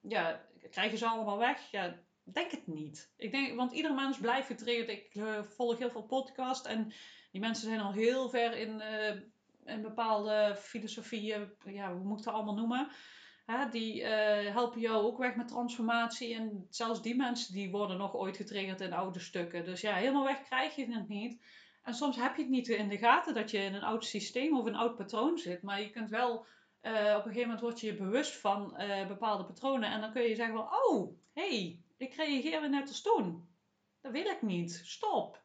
ja, 0.00 0.40
krijg 0.70 0.98
ze 0.98 1.06
allemaal 1.06 1.38
weg? 1.38 1.70
Ja, 1.70 1.98
denk 2.22 2.50
het 2.50 2.66
niet. 2.66 3.12
Ik 3.16 3.30
denk, 3.30 3.56
want 3.56 3.72
iedere 3.72 3.94
mens 3.94 4.18
blijft 4.18 4.46
getriggerd. 4.46 4.88
Ik 4.88 5.14
uh, 5.14 5.42
volg 5.42 5.78
heel 5.78 5.90
veel 5.90 6.06
podcasts 6.06 6.66
en 6.66 6.92
die 7.32 7.40
mensen 7.40 7.68
zijn 7.68 7.80
al 7.80 7.92
heel 7.92 8.28
ver 8.28 8.56
in, 8.56 8.80
uh, 8.80 9.74
in 9.74 9.82
bepaalde 9.82 10.56
filosofieën, 10.58 11.52
ja, 11.64 11.92
hoe 11.92 12.04
moet 12.04 12.18
ik 12.18 12.24
het 12.24 12.34
allemaal 12.34 12.54
noemen? 12.54 12.88
Hè, 13.44 13.68
die 13.68 14.00
uh, 14.00 14.08
helpen 14.52 14.80
jou 14.80 15.04
ook 15.04 15.18
weg 15.18 15.34
met 15.36 15.48
transformatie. 15.48 16.34
En 16.34 16.66
zelfs 16.70 17.02
die 17.02 17.16
mensen 17.16 17.54
die 17.54 17.70
worden 17.70 17.98
nog 17.98 18.14
ooit 18.14 18.36
getriggerd 18.36 18.80
in 18.80 18.92
oude 18.92 19.18
stukken. 19.18 19.64
Dus 19.64 19.80
ja, 19.80 19.94
helemaal 19.94 20.24
weg 20.24 20.42
krijg 20.42 20.76
je 20.76 20.92
het 20.92 21.08
niet. 21.08 21.42
En 21.82 21.94
soms 21.94 22.16
heb 22.16 22.36
je 22.36 22.42
het 22.42 22.50
niet 22.50 22.68
in 22.68 22.88
de 22.88 22.98
gaten 22.98 23.34
dat 23.34 23.50
je 23.50 23.58
in 23.58 23.74
een 23.74 23.82
oud 23.82 24.04
systeem 24.04 24.58
of 24.58 24.64
een 24.64 24.74
oud 24.74 24.96
patroon 24.96 25.38
zit. 25.38 25.62
Maar 25.62 25.80
je 25.80 25.90
kunt 25.90 26.10
wel, 26.10 26.46
uh, 26.82 26.92
op 26.92 27.24
een 27.24 27.32
gegeven 27.32 27.40
moment 27.40 27.60
word 27.60 27.80
je 27.80 27.86
je 27.86 27.96
bewust 27.96 28.36
van 28.36 28.74
uh, 28.78 29.06
bepaalde 29.06 29.44
patronen. 29.44 29.90
En 29.90 30.00
dan 30.00 30.12
kun 30.12 30.22
je 30.22 30.34
zeggen 30.34 30.54
van, 30.54 30.68
oh, 30.84 31.16
hé, 31.32 31.48
hey, 31.48 31.80
ik 31.96 32.14
reageer 32.14 32.60
weer 32.60 32.70
net 32.70 32.88
als 32.88 33.02
toen. 33.02 33.48
Dat 34.00 34.12
wil 34.12 34.26
ik 34.26 34.42
niet. 34.42 34.82
Stop. 34.84 35.42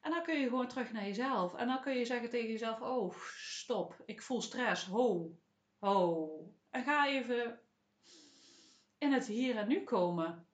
En 0.00 0.10
dan 0.10 0.22
kun 0.22 0.40
je 0.40 0.48
gewoon 0.48 0.68
terug 0.68 0.92
naar 0.92 1.04
jezelf. 1.04 1.54
En 1.54 1.66
dan 1.66 1.80
kun 1.80 1.94
je 1.94 2.04
zeggen 2.04 2.30
tegen 2.30 2.50
jezelf, 2.50 2.80
oh, 2.80 3.14
stop. 3.36 4.02
Ik 4.04 4.22
voel 4.22 4.40
stress. 4.40 4.84
Ho, 4.84 5.36
ho. 5.78 6.30
Ga 6.82 7.06
even 7.06 7.60
in 8.98 9.12
het 9.12 9.26
hier 9.26 9.56
en 9.56 9.68
nu 9.68 9.84
komen. 9.84 10.48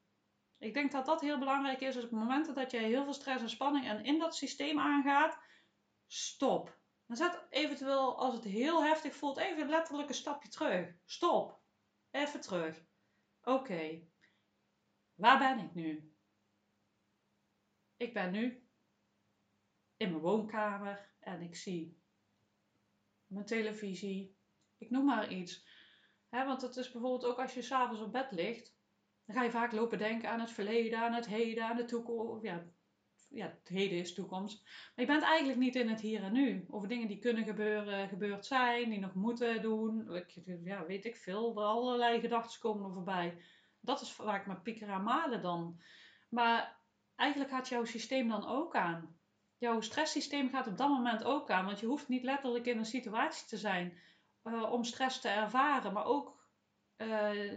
Ik 0.58 0.74
denk 0.74 0.92
dat 0.92 1.06
dat 1.06 1.20
heel 1.20 1.38
belangrijk 1.38 1.80
is. 1.80 1.94
Dus 1.94 2.04
op 2.04 2.10
het 2.10 2.18
moment 2.18 2.54
dat 2.54 2.70
jij 2.70 2.84
heel 2.84 3.04
veel 3.04 3.12
stress 3.12 3.42
en 3.42 3.50
spanning 3.50 3.86
en 3.86 4.04
in 4.04 4.18
dat 4.18 4.36
systeem 4.36 4.78
aangaat, 4.78 5.38
stop. 6.06 6.80
Dan 7.06 7.16
zet 7.16 7.46
eventueel, 7.50 8.18
als 8.18 8.34
het 8.34 8.44
heel 8.44 8.82
heftig 8.84 9.14
voelt, 9.14 9.38
even 9.38 9.68
letterlijk 9.68 10.08
een 10.08 10.14
stapje 10.14 10.48
terug. 10.48 10.94
Stop. 11.04 11.60
Even 12.10 12.40
terug. 12.40 12.84
Oké. 13.42 14.02
Waar 15.14 15.38
ben 15.38 15.64
ik 15.64 15.74
nu? 15.74 16.14
Ik 17.96 18.14
ben 18.14 18.30
nu 18.32 18.66
in 19.96 20.10
mijn 20.10 20.22
woonkamer 20.22 21.10
en 21.18 21.42
ik 21.42 21.56
zie 21.56 22.00
mijn 23.26 23.46
televisie. 23.46 24.36
Ik 24.78 24.90
noem 24.90 25.04
maar 25.04 25.32
iets. 25.32 25.66
Want 26.32 26.62
het 26.62 26.76
is 26.76 26.90
bijvoorbeeld 26.92 27.24
ook 27.24 27.38
als 27.38 27.54
je 27.54 27.62
s'avonds 27.62 28.02
op 28.02 28.12
bed 28.12 28.30
ligt 28.30 28.74
dan 29.26 29.36
ga 29.36 29.42
je 29.42 29.50
vaak 29.50 29.72
lopen 29.72 29.98
denken 29.98 30.30
aan 30.30 30.40
het 30.40 30.50
verleden, 30.50 30.98
aan 30.98 31.12
het 31.12 31.26
heden, 31.26 31.64
aan 31.64 31.76
de 31.76 31.84
toekomst. 31.84 32.44
Ja, 32.44 32.64
ja, 33.28 33.46
het 33.46 33.68
heden 33.68 33.98
is 33.98 34.14
toekomst. 34.14 34.62
Maar 34.64 35.04
je 35.04 35.12
bent 35.12 35.22
eigenlijk 35.22 35.58
niet 35.58 35.74
in 35.74 35.88
het 35.88 36.00
hier 36.00 36.22
en 36.22 36.32
nu. 36.32 36.66
Over 36.70 36.88
dingen 36.88 37.08
die 37.08 37.18
kunnen 37.18 37.44
gebeuren, 37.44 38.08
gebeurd 38.08 38.46
zijn, 38.46 38.90
die 38.90 38.98
nog 38.98 39.14
moeten 39.14 39.62
doen. 39.62 40.24
Ja, 40.64 40.86
weet 40.86 41.04
ik 41.04 41.16
veel. 41.16 41.56
Er 41.56 41.64
allerlei 41.64 42.20
gedachten 42.20 42.60
komen 42.60 42.86
er 42.86 42.94
voorbij. 42.94 43.42
Dat 43.80 44.00
is 44.00 44.12
vaak 44.12 44.46
met 44.46 44.62
piekeren 44.62 44.94
en 44.94 45.02
malen 45.02 45.42
dan. 45.42 45.80
Maar 46.28 46.80
eigenlijk 47.16 47.50
gaat 47.50 47.68
jouw 47.68 47.84
systeem 47.84 48.28
dan 48.28 48.46
ook 48.46 48.74
aan. 48.74 49.16
Jouw 49.58 49.80
stresssysteem 49.80 50.48
gaat 50.48 50.66
op 50.66 50.76
dat 50.76 50.88
moment 50.88 51.24
ook 51.24 51.50
aan. 51.50 51.64
Want 51.64 51.80
je 51.80 51.86
hoeft 51.86 52.08
niet 52.08 52.22
letterlijk 52.22 52.66
in 52.66 52.78
een 52.78 52.84
situatie 52.84 53.46
te 53.46 53.56
zijn 53.56 53.98
uh, 54.44 54.72
om 54.72 54.84
stress 54.84 55.20
te 55.20 55.28
ervaren. 55.28 55.92
Maar 55.92 56.04
ook 56.04 56.40
uh, 56.96 57.52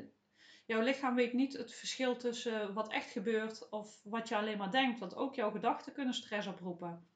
jouw 0.66 0.82
lichaam 0.82 1.16
weet 1.16 1.34
niet 1.34 1.54
het 1.54 1.74
verschil 1.74 2.18
tussen 2.18 2.74
wat 2.74 2.92
echt 2.92 3.12
gebeurt 3.12 3.70
of 3.70 4.02
wat 4.04 4.28
je 4.28 4.36
alleen 4.36 4.58
maar 4.58 4.72
denkt. 4.72 5.00
Want 5.00 5.16
ook 5.16 5.36
jouw 5.36 5.52
gedachten 5.52 5.94
kunnen 5.94 6.14
stress 6.14 6.48
oproepen. 6.48 7.10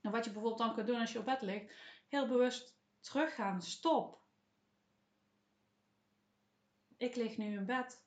En 0.00 0.10
wat 0.10 0.24
je 0.24 0.30
bijvoorbeeld 0.30 0.62
dan 0.62 0.74
kunt 0.74 0.86
doen 0.86 1.00
als 1.00 1.12
je 1.12 1.18
op 1.18 1.24
bed 1.24 1.42
ligt, 1.42 1.74
heel 2.08 2.26
bewust 2.26 2.78
teruggaan. 3.00 3.62
Stop. 3.62 4.22
Ik 6.96 7.16
lig 7.16 7.36
nu 7.36 7.56
in 7.56 7.66
bed. 7.66 8.06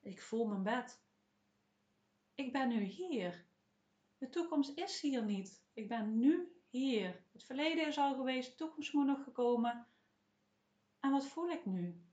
Ik 0.00 0.22
voel 0.22 0.46
mijn 0.46 0.62
bed. 0.62 1.04
Ik 2.34 2.52
ben 2.52 2.68
nu 2.68 2.82
hier. 2.82 3.46
De 4.18 4.28
toekomst 4.28 4.78
is 4.78 5.00
hier 5.00 5.24
niet. 5.24 5.64
Ik 5.72 5.88
ben 5.88 6.18
nu 6.18 6.61
hier. 6.72 7.24
Het 7.32 7.44
verleden 7.44 7.86
is 7.86 7.98
al 7.98 8.14
geweest, 8.14 8.50
de 8.50 8.56
toekomst 8.56 8.92
moet 8.92 9.06
nog 9.06 9.22
gekomen. 9.24 9.86
En 11.00 11.10
wat 11.10 11.26
voel 11.26 11.50
ik 11.50 11.66
nu? 11.66 12.04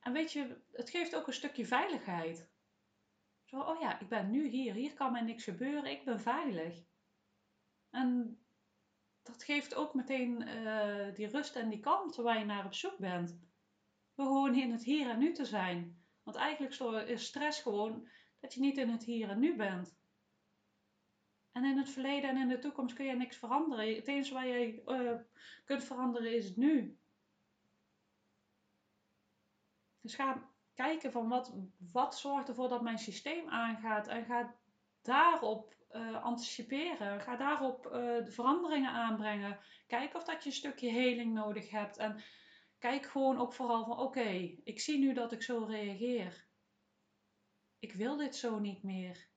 En 0.00 0.12
weet 0.12 0.32
je, 0.32 0.62
het 0.72 0.90
geeft 0.90 1.16
ook 1.16 1.26
een 1.26 1.32
stukje 1.32 1.66
veiligheid. 1.66 2.50
Zo, 3.44 3.60
oh 3.60 3.80
ja, 3.80 4.00
ik 4.00 4.08
ben 4.08 4.30
nu 4.30 4.48
hier, 4.48 4.74
hier 4.74 4.94
kan 4.94 5.12
mij 5.12 5.22
niks 5.22 5.44
gebeuren, 5.44 5.90
ik 5.90 6.04
ben 6.04 6.20
veilig. 6.20 6.84
En 7.90 8.38
dat 9.22 9.44
geeft 9.44 9.74
ook 9.74 9.94
meteen 9.94 10.48
uh, 10.48 11.14
die 11.14 11.26
rust 11.26 11.56
en 11.56 11.68
die 11.68 11.80
kalmte 11.80 12.22
waar 12.22 12.38
je 12.38 12.44
naar 12.44 12.64
op 12.64 12.74
zoek 12.74 12.98
bent. 12.98 13.40
Gewoon 14.14 14.54
in 14.54 14.72
het 14.72 14.84
hier 14.84 15.08
en 15.08 15.18
nu 15.18 15.32
te 15.32 15.44
zijn. 15.44 16.04
Want 16.22 16.36
eigenlijk 16.36 17.08
is 17.08 17.24
stress 17.24 17.62
gewoon 17.62 18.08
dat 18.40 18.54
je 18.54 18.60
niet 18.60 18.76
in 18.76 18.88
het 18.88 19.04
hier 19.04 19.28
en 19.28 19.40
nu 19.40 19.56
bent. 19.56 20.00
En 21.52 21.64
in 21.64 21.78
het 21.78 21.90
verleden 21.90 22.30
en 22.30 22.36
in 22.36 22.48
de 22.48 22.58
toekomst 22.58 22.94
kun 22.94 23.04
je 23.04 23.16
niks 23.16 23.36
veranderen. 23.36 23.94
Het 23.94 24.08
enige 24.08 24.34
waar 24.34 24.46
je 24.46 24.82
uh, 24.86 25.20
kunt 25.64 25.84
veranderen 25.84 26.34
is 26.34 26.44
het 26.44 26.56
nu. 26.56 26.98
Dus 30.00 30.14
ga 30.14 30.50
kijken 30.74 31.12
van 31.12 31.28
wat, 31.28 31.54
wat 31.92 32.18
zorgt 32.18 32.48
ervoor 32.48 32.68
dat 32.68 32.82
mijn 32.82 32.98
systeem 32.98 33.48
aangaat 33.48 34.08
en 34.08 34.24
ga 34.24 34.54
daarop 35.02 35.74
uh, 35.92 36.22
anticiperen. 36.22 37.20
Ga 37.20 37.36
daarop 37.36 37.86
uh, 37.86 37.92
de 38.24 38.32
veranderingen 38.32 38.90
aanbrengen. 38.90 39.58
Kijk 39.86 40.14
of 40.14 40.24
dat 40.24 40.42
je 40.42 40.48
een 40.48 40.56
stukje 40.56 40.90
heling 40.90 41.34
nodig 41.34 41.70
hebt. 41.70 41.96
En 41.96 42.22
kijk 42.78 43.06
gewoon 43.06 43.38
ook 43.38 43.52
vooral 43.52 43.84
van 43.84 43.98
oké, 43.98 44.56
ik 44.64 44.80
zie 44.80 44.98
nu 44.98 45.12
dat 45.12 45.32
ik 45.32 45.42
zo 45.42 45.64
reageer. 45.64 46.46
Ik 47.78 47.92
wil 47.92 48.16
dit 48.16 48.36
zo 48.36 48.58
niet 48.58 48.82
meer. 48.82 49.31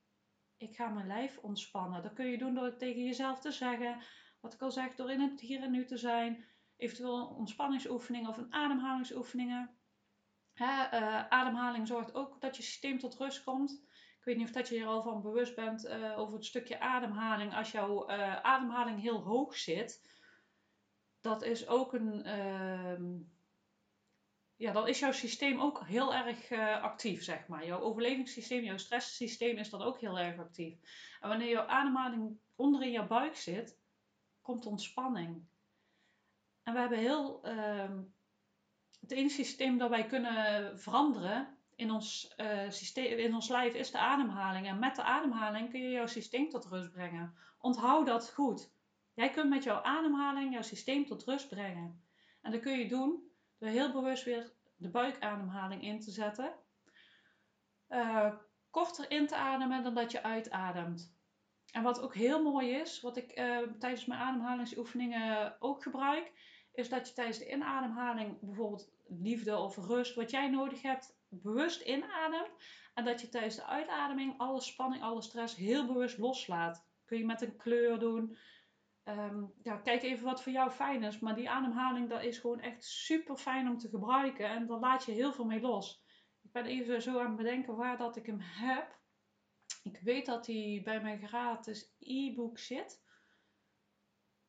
Ik 0.57 0.75
ga 0.75 0.89
mijn 0.89 1.07
lijf 1.07 1.37
ontspannen. 1.37 2.03
Dat 2.03 2.13
kun 2.13 2.25
je 2.25 2.37
doen 2.37 2.53
door 2.53 2.65
het 2.65 2.79
tegen 2.79 3.03
jezelf 3.03 3.39
te 3.39 3.51
zeggen. 3.51 4.01
Wat 4.41 4.53
ik 4.53 4.61
al 4.61 4.71
zeg, 4.71 4.95
door 4.95 5.11
in 5.11 5.21
het 5.21 5.39
hier 5.39 5.61
en 5.61 5.71
nu 5.71 5.85
te 5.85 5.97
zijn. 5.97 6.45
Eventueel 6.77 7.25
ontspanningsoefeningen 7.25 8.29
of 8.29 8.37
een 8.37 8.53
ademhalingsoefeningen. 8.53 9.77
Uh, 10.55 11.27
ademhaling 11.29 11.87
zorgt 11.87 12.13
ook 12.13 12.41
dat 12.41 12.55
je 12.55 12.63
systeem 12.63 12.99
tot 12.99 13.15
rust 13.15 13.43
komt. 13.43 13.83
Ik 14.17 14.23
weet 14.23 14.37
niet 14.37 14.47
of 14.47 14.53
dat 14.53 14.67
je 14.67 14.79
er 14.79 14.85
al 14.85 15.01
van 15.01 15.21
bewust 15.21 15.55
bent 15.55 15.85
uh, 15.85 16.19
over 16.19 16.33
het 16.35 16.45
stukje 16.45 16.79
ademhaling. 16.79 17.55
Als 17.55 17.71
jouw 17.71 18.09
uh, 18.09 18.41
ademhaling 18.41 19.01
heel 19.01 19.21
hoog 19.21 19.55
zit, 19.55 20.07
dat 21.21 21.43
is 21.43 21.67
ook 21.67 21.93
een. 21.93 22.25
Ja, 24.57 24.71
dan 24.71 24.87
is 24.87 24.99
jouw 24.99 25.11
systeem 25.11 25.59
ook 25.59 25.87
heel 25.87 26.13
erg 26.13 26.51
actief, 26.81 27.23
zeg 27.23 27.47
maar. 27.47 27.65
Jouw 27.65 27.79
overlevingssysteem, 27.79 28.63
jouw 28.63 28.77
stresssysteem 28.77 29.57
is 29.57 29.69
dan 29.69 29.81
ook 29.81 29.99
heel 29.99 30.19
erg 30.19 30.39
actief. 30.39 30.77
En 31.21 31.29
wanneer 31.29 31.49
jouw 31.49 31.65
ademhaling 31.65 32.37
onder 32.55 32.83
in 32.83 32.91
jouw 32.91 33.07
buik 33.07 33.35
zit, 33.35 33.77
komt 34.41 34.65
ontspanning. 34.65 35.45
En 36.63 36.73
we 36.73 36.79
hebben 36.79 36.97
heel 36.97 37.43
ehm, 37.43 38.01
het 38.99 39.11
enige 39.11 39.35
systeem 39.35 39.77
dat 39.77 39.89
wij 39.89 40.05
kunnen 40.05 40.79
veranderen 40.79 41.57
in 41.75 41.91
ons, 41.91 42.33
uh, 42.37 42.69
systeem, 42.69 43.17
in 43.17 43.33
ons 43.33 43.47
lijf 43.47 43.73
is 43.73 43.91
de 43.91 43.97
ademhaling. 43.97 44.67
En 44.67 44.79
met 44.79 44.95
de 44.95 45.03
ademhaling 45.03 45.69
kun 45.69 45.81
je 45.81 45.89
jouw 45.89 46.07
systeem 46.07 46.49
tot 46.49 46.65
rust 46.65 46.91
brengen. 46.91 47.35
Onthoud 47.59 48.05
dat 48.05 48.33
goed. 48.33 48.71
Jij 49.13 49.29
kunt 49.29 49.49
met 49.49 49.63
jouw 49.63 49.81
ademhaling 49.81 50.53
jouw 50.53 50.61
systeem 50.61 51.05
tot 51.05 51.23
rust 51.23 51.49
brengen. 51.49 52.03
En 52.41 52.51
dat 52.51 52.61
kun 52.61 52.77
je 52.77 52.87
doen 52.87 53.31
heel 53.71 53.91
bewust 53.91 54.23
weer 54.23 54.53
de 54.75 54.89
buikademhaling 54.89 55.83
in 55.83 55.99
te 55.99 56.11
zetten. 56.11 56.53
Uh, 57.89 58.33
korter 58.69 59.11
in 59.11 59.27
te 59.27 59.35
ademen 59.35 59.83
dan 59.83 59.93
dat 59.93 60.11
je 60.11 60.23
uitademt. 60.23 61.13
En 61.71 61.83
wat 61.83 62.01
ook 62.01 62.15
heel 62.15 62.43
mooi 62.43 62.69
is, 62.71 63.01
wat 63.01 63.17
ik 63.17 63.39
uh, 63.39 63.57
tijdens 63.79 64.05
mijn 64.05 64.19
ademhalingsoefeningen 64.19 65.55
ook 65.59 65.83
gebruik, 65.83 66.31
is 66.73 66.89
dat 66.89 67.07
je 67.07 67.13
tijdens 67.13 67.37
de 67.37 67.51
inademhaling 67.51 68.39
bijvoorbeeld 68.41 68.91
liefde 69.07 69.57
of 69.57 69.77
rust, 69.77 70.15
wat 70.15 70.31
jij 70.31 70.49
nodig 70.49 70.81
hebt, 70.81 71.17
bewust 71.29 71.81
inademt. 71.81 72.51
En 72.93 73.05
dat 73.05 73.21
je 73.21 73.29
tijdens 73.29 73.55
de 73.55 73.65
uitademing 73.65 74.37
alle 74.37 74.61
spanning, 74.61 75.03
alle 75.03 75.21
stress 75.21 75.55
heel 75.55 75.85
bewust 75.85 76.17
loslaat. 76.17 76.85
Kun 77.05 77.17
je 77.17 77.25
met 77.25 77.41
een 77.41 77.57
kleur 77.57 77.99
doen. 77.99 78.37
Um, 79.07 79.53
ja, 79.63 79.77
kijk 79.77 80.03
even 80.03 80.25
wat 80.25 80.43
voor 80.43 80.51
jou 80.51 80.71
fijn 80.71 81.03
is. 81.03 81.19
Maar 81.19 81.35
die 81.35 81.49
ademhaling, 81.49 82.09
dat 82.09 82.23
is 82.23 82.37
gewoon 82.37 82.59
echt 82.59 82.83
super 82.83 83.37
fijn 83.37 83.67
om 83.67 83.77
te 83.77 83.89
gebruiken. 83.89 84.49
En 84.49 84.67
daar 84.67 84.79
laat 84.79 85.05
je 85.05 85.11
heel 85.11 85.33
veel 85.33 85.45
mee 85.45 85.61
los. 85.61 86.03
Ik 86.41 86.51
ben 86.51 86.65
even 86.65 87.01
zo 87.01 87.19
aan 87.19 87.27
het 87.27 87.35
bedenken 87.35 87.75
waar 87.75 87.97
dat 87.97 88.15
ik 88.15 88.25
hem 88.25 88.39
heb. 88.39 88.99
Ik 89.83 89.99
weet 89.99 90.25
dat 90.25 90.47
hij 90.47 90.81
bij 90.83 91.01
mijn 91.01 91.27
gratis 91.27 91.95
e-book 91.99 92.57
zit. 92.59 93.03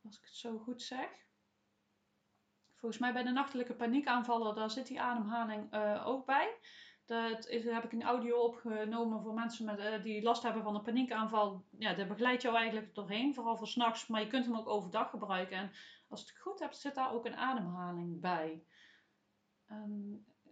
Als 0.03 0.19
ik 0.19 0.25
het 0.25 0.35
zo 0.35 0.59
goed 0.59 0.83
zeg. 0.83 1.09
Volgens 2.75 3.01
mij 3.01 3.13
bij 3.13 3.23
de 3.23 3.31
nachtelijke 3.31 3.75
paniekaanvallen, 3.75 4.55
daar 4.55 4.71
zit 4.71 4.87
die 4.87 5.01
ademhaling 5.01 5.75
uh, 5.75 6.07
ook 6.07 6.27
bij. 6.27 6.59
Dat 7.07 7.49
is, 7.49 7.65
heb 7.65 7.85
ik 7.85 7.93
een 7.93 8.03
audio 8.03 8.39
opgenomen 8.39 9.23
voor 9.23 9.35
mensen 9.35 9.65
met, 9.65 9.79
uh, 9.79 10.03
die 10.03 10.23
last 10.23 10.43
hebben 10.43 10.63
van 10.63 10.75
een 10.75 10.83
paniekaanval. 10.83 11.65
Ja, 11.79 11.95
daar 11.95 12.07
begeleid 12.07 12.43
jou 12.43 12.57
eigenlijk 12.57 12.95
doorheen, 12.95 13.35
vooral 13.35 13.57
voor 13.57 13.67
s'nachts. 13.67 14.07
Maar 14.07 14.21
je 14.21 14.27
kunt 14.27 14.45
hem 14.45 14.57
ook 14.57 14.69
overdag 14.69 15.11
gebruiken. 15.11 15.57
En 15.57 15.71
als 16.09 16.21
het 16.21 16.39
goed 16.39 16.59
hebt, 16.59 16.77
zit 16.77 16.95
daar 16.95 17.13
ook 17.13 17.27
een 17.27 17.37
ademhaling 17.37 18.21
bij. 18.21 18.65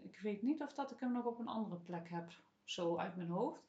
ik 0.02 0.18
weet 0.20 0.42
niet 0.42 0.62
of 0.62 0.72
dat 0.72 0.90
ik 0.90 1.00
hem 1.00 1.12
nog 1.12 1.24
op 1.24 1.38
een 1.38 1.48
andere 1.48 1.76
plek 1.76 2.08
heb, 2.08 2.32
zo 2.64 2.96
uit 2.96 3.16
mijn 3.16 3.28
hoofd. 3.28 3.62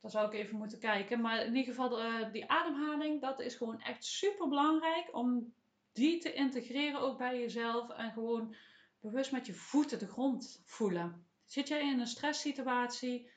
Dan 0.00 0.10
zou 0.10 0.26
ik 0.26 0.32
even 0.32 0.56
moeten 0.56 0.78
kijken. 0.78 1.20
Maar 1.20 1.44
in 1.44 1.54
ieder 1.54 1.74
geval, 1.74 2.04
uh, 2.04 2.32
die 2.32 2.50
ademhaling, 2.50 3.20
dat 3.20 3.40
is 3.40 3.54
gewoon 3.54 3.80
echt 3.80 4.04
super 4.04 4.48
belangrijk 4.48 5.08
om 5.16 5.54
die 5.92 6.18
te 6.18 6.32
integreren 6.32 7.00
ook 7.00 7.18
bij 7.18 7.38
jezelf. 7.38 7.90
En 7.90 8.12
gewoon 8.12 8.54
bewust 9.00 9.32
met 9.32 9.46
je 9.46 9.54
voeten 9.54 9.98
de 9.98 10.08
grond 10.08 10.62
voelen. 10.64 11.26
Zit 11.52 11.68
jij 11.68 11.80
in 11.80 12.00
een 12.00 12.06
stresssituatie? 12.06 13.30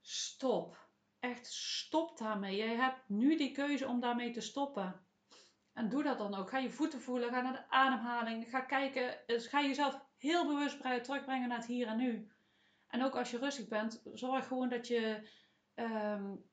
Stop. 0.00 0.88
Echt 1.18 1.46
stop 1.46 2.18
daarmee. 2.18 2.56
Jij 2.56 2.74
hebt 2.74 3.08
nu 3.08 3.36
die 3.36 3.52
keuze 3.52 3.86
om 3.86 4.00
daarmee 4.00 4.30
te 4.30 4.40
stoppen. 4.40 5.06
En 5.72 5.88
doe 5.88 6.02
dat 6.02 6.18
dan 6.18 6.34
ook. 6.34 6.50
Ga 6.50 6.58
je 6.58 6.70
voeten 6.70 7.00
voelen. 7.00 7.30
Ga 7.30 7.40
naar 7.40 7.52
de 7.52 7.70
ademhaling. 7.70 8.50
Ga 8.50 8.60
kijken. 8.60 9.22
Dus 9.26 9.46
ga 9.46 9.62
jezelf 9.62 10.00
heel 10.16 10.46
bewust 10.46 10.80
terugbrengen 10.80 11.48
naar 11.48 11.58
het 11.58 11.66
hier 11.66 11.86
en 11.86 11.96
nu. 11.96 12.32
En 12.86 13.04
ook 13.04 13.16
als 13.16 13.30
je 13.30 13.38
rustig 13.38 13.68
bent, 13.68 14.02
zorg 14.12 14.46
gewoon 14.46 14.68
dat 14.68 14.86
je 14.86 15.28
um, 15.74 16.50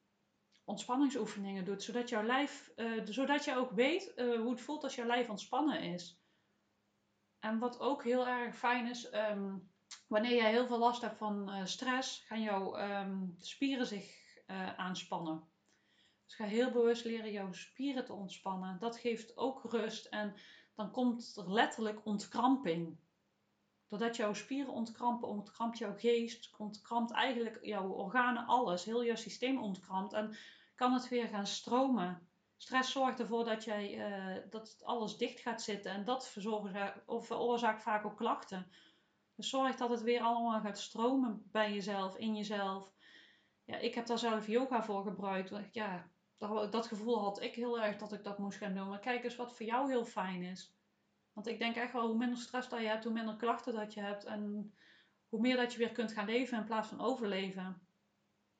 ontspanningsoefeningen 0.64 1.66
doet. 1.66 1.84
Zodat 1.84 2.10
jouw 2.10 2.24
lijf, 2.24 2.72
uh, 2.76 3.02
zodat 3.06 3.46
je 3.46 3.56
ook 3.56 3.72
weet 3.72 4.14
uh, 4.16 4.40
hoe 4.40 4.52
het 4.52 4.62
voelt 4.62 4.84
als 4.84 4.96
jouw 4.96 5.08
lijf 5.08 5.30
ontspannen 5.30 5.82
is. 5.82 6.22
En 7.40 7.60
wat 7.60 7.80
ook 7.80 8.04
heel 8.04 8.28
erg 8.28 8.58
fijn 8.58 8.88
is, 8.88 9.14
um, 9.14 9.74
wanneer 10.08 10.36
jij 10.36 10.52
heel 10.52 10.68
veel 10.68 10.78
last 10.80 11.02
hebt 11.02 11.18
van 11.18 11.50
uh, 11.50 11.66
stress, 11.66 12.24
gaan 12.28 12.42
jouw 12.42 12.80
um, 12.80 13.36
spieren 13.40 13.88
zich 13.88 14.24
aanspannen. 14.78 15.44
Dus 16.26 16.36
ga 16.36 16.46
heel 16.46 16.72
bewust 16.72 17.06
leren 17.06 17.32
jouw 17.32 17.52
spieren 17.52 18.06
te 18.06 18.14
ontspannen. 18.14 18.80
Dat 18.80 18.98
geeft 18.98 19.38
ook 19.38 19.64
rust 19.64 20.06
en 20.06 20.36
dan 20.76 20.92
komt 20.92 21.36
er 21.36 21.52
letterlijk 21.52 22.06
ontkramping. 22.06 22.98
Doordat 23.88 24.16
jouw 24.16 24.34
spieren 24.34 24.74
ontkrampen, 24.74 25.28
ontkrampt 25.28 25.78
jouw 25.78 25.98
geest, 25.98 26.56
ontkrampt 26.58 27.12
eigenlijk 27.12 27.60
jouw 27.62 27.90
organen, 27.90 28.46
alles. 28.46 28.84
Heel 28.84 29.06
jouw 29.06 29.16
systeem 29.16 29.58
ontkrampt 29.58 30.14
en 30.14 30.38
kan 30.76 30.94
het 30.94 31.10
weer 31.10 31.28
gaan 31.28 31.48
stromen. 31.48 32.28
Stress 32.58 32.92
zorgt 32.92 33.20
ervoor 33.20 33.46
dat, 33.46 33.64
jij, 33.64 33.94
uh, 33.94 34.44
dat 34.50 34.82
alles 34.84 35.18
dicht 35.18 35.40
gaat 35.40 35.62
zitten 35.62 35.92
en 35.92 36.06
dat 36.06 36.30
veroorzaakt 37.08 37.82
vaak 37.82 38.06
ook 38.06 38.18
klachten. 38.18 38.72
Dus 39.36 39.50
zorg 39.50 39.76
dat 39.76 39.90
het 39.90 40.02
weer 40.02 40.22
allemaal 40.22 40.62
gaat 40.62 40.80
stromen 40.80 41.50
bij 41.52 41.74
jezelf, 41.74 42.18
in 42.18 42.36
jezelf. 42.36 42.92
Ja, 43.64 43.78
ik 43.78 43.96
heb 43.96 44.06
daar 44.06 44.20
zelf 44.20 44.48
yoga 44.48 44.84
voor 44.84 45.04
gebruikt. 45.04 45.54
Ja, 45.72 46.10
dat, 46.38 46.72
dat 46.72 46.88
gevoel 46.88 47.20
had 47.20 47.42
ik 47.42 47.56
heel 47.56 47.82
erg 47.82 47.98
dat 47.98 48.14
ik 48.14 48.24
dat 48.24 48.38
moest 48.38 48.58
gaan 48.58 48.74
doen. 48.74 48.90
Maar 48.90 49.00
kijk 49.00 49.24
eens 49.24 49.36
wat 49.36 49.56
voor 49.56 49.66
jou 49.66 49.90
heel 49.90 50.06
fijn 50.06 50.44
is. 50.44 50.76
Want 51.34 51.48
ik 51.48 51.60
denk 51.60 51.76
echt 51.76 51.94
wel, 51.94 52.08
hoe 52.08 52.18
minder 52.18 52.38
stress 52.38 52.70
dat 52.70 52.80
je 52.80 52.88
hebt, 52.88 53.04
hoe 53.04 53.14
minder 53.14 53.36
klachten 53.36 53.74
dat 53.74 53.94
je 53.94 54.00
hebt. 54.00 54.24
En 54.24 54.74
hoe 55.30 55.42
meer 55.42 55.56
dat 55.56 55.72
je 55.72 55.78
weer 55.78 55.92
kunt 55.92 56.12
gaan 56.12 56.26
leven 56.26 56.58
in 56.58 56.66
plaats 56.66 56.88
van 56.88 57.02
overleven. 57.02 57.88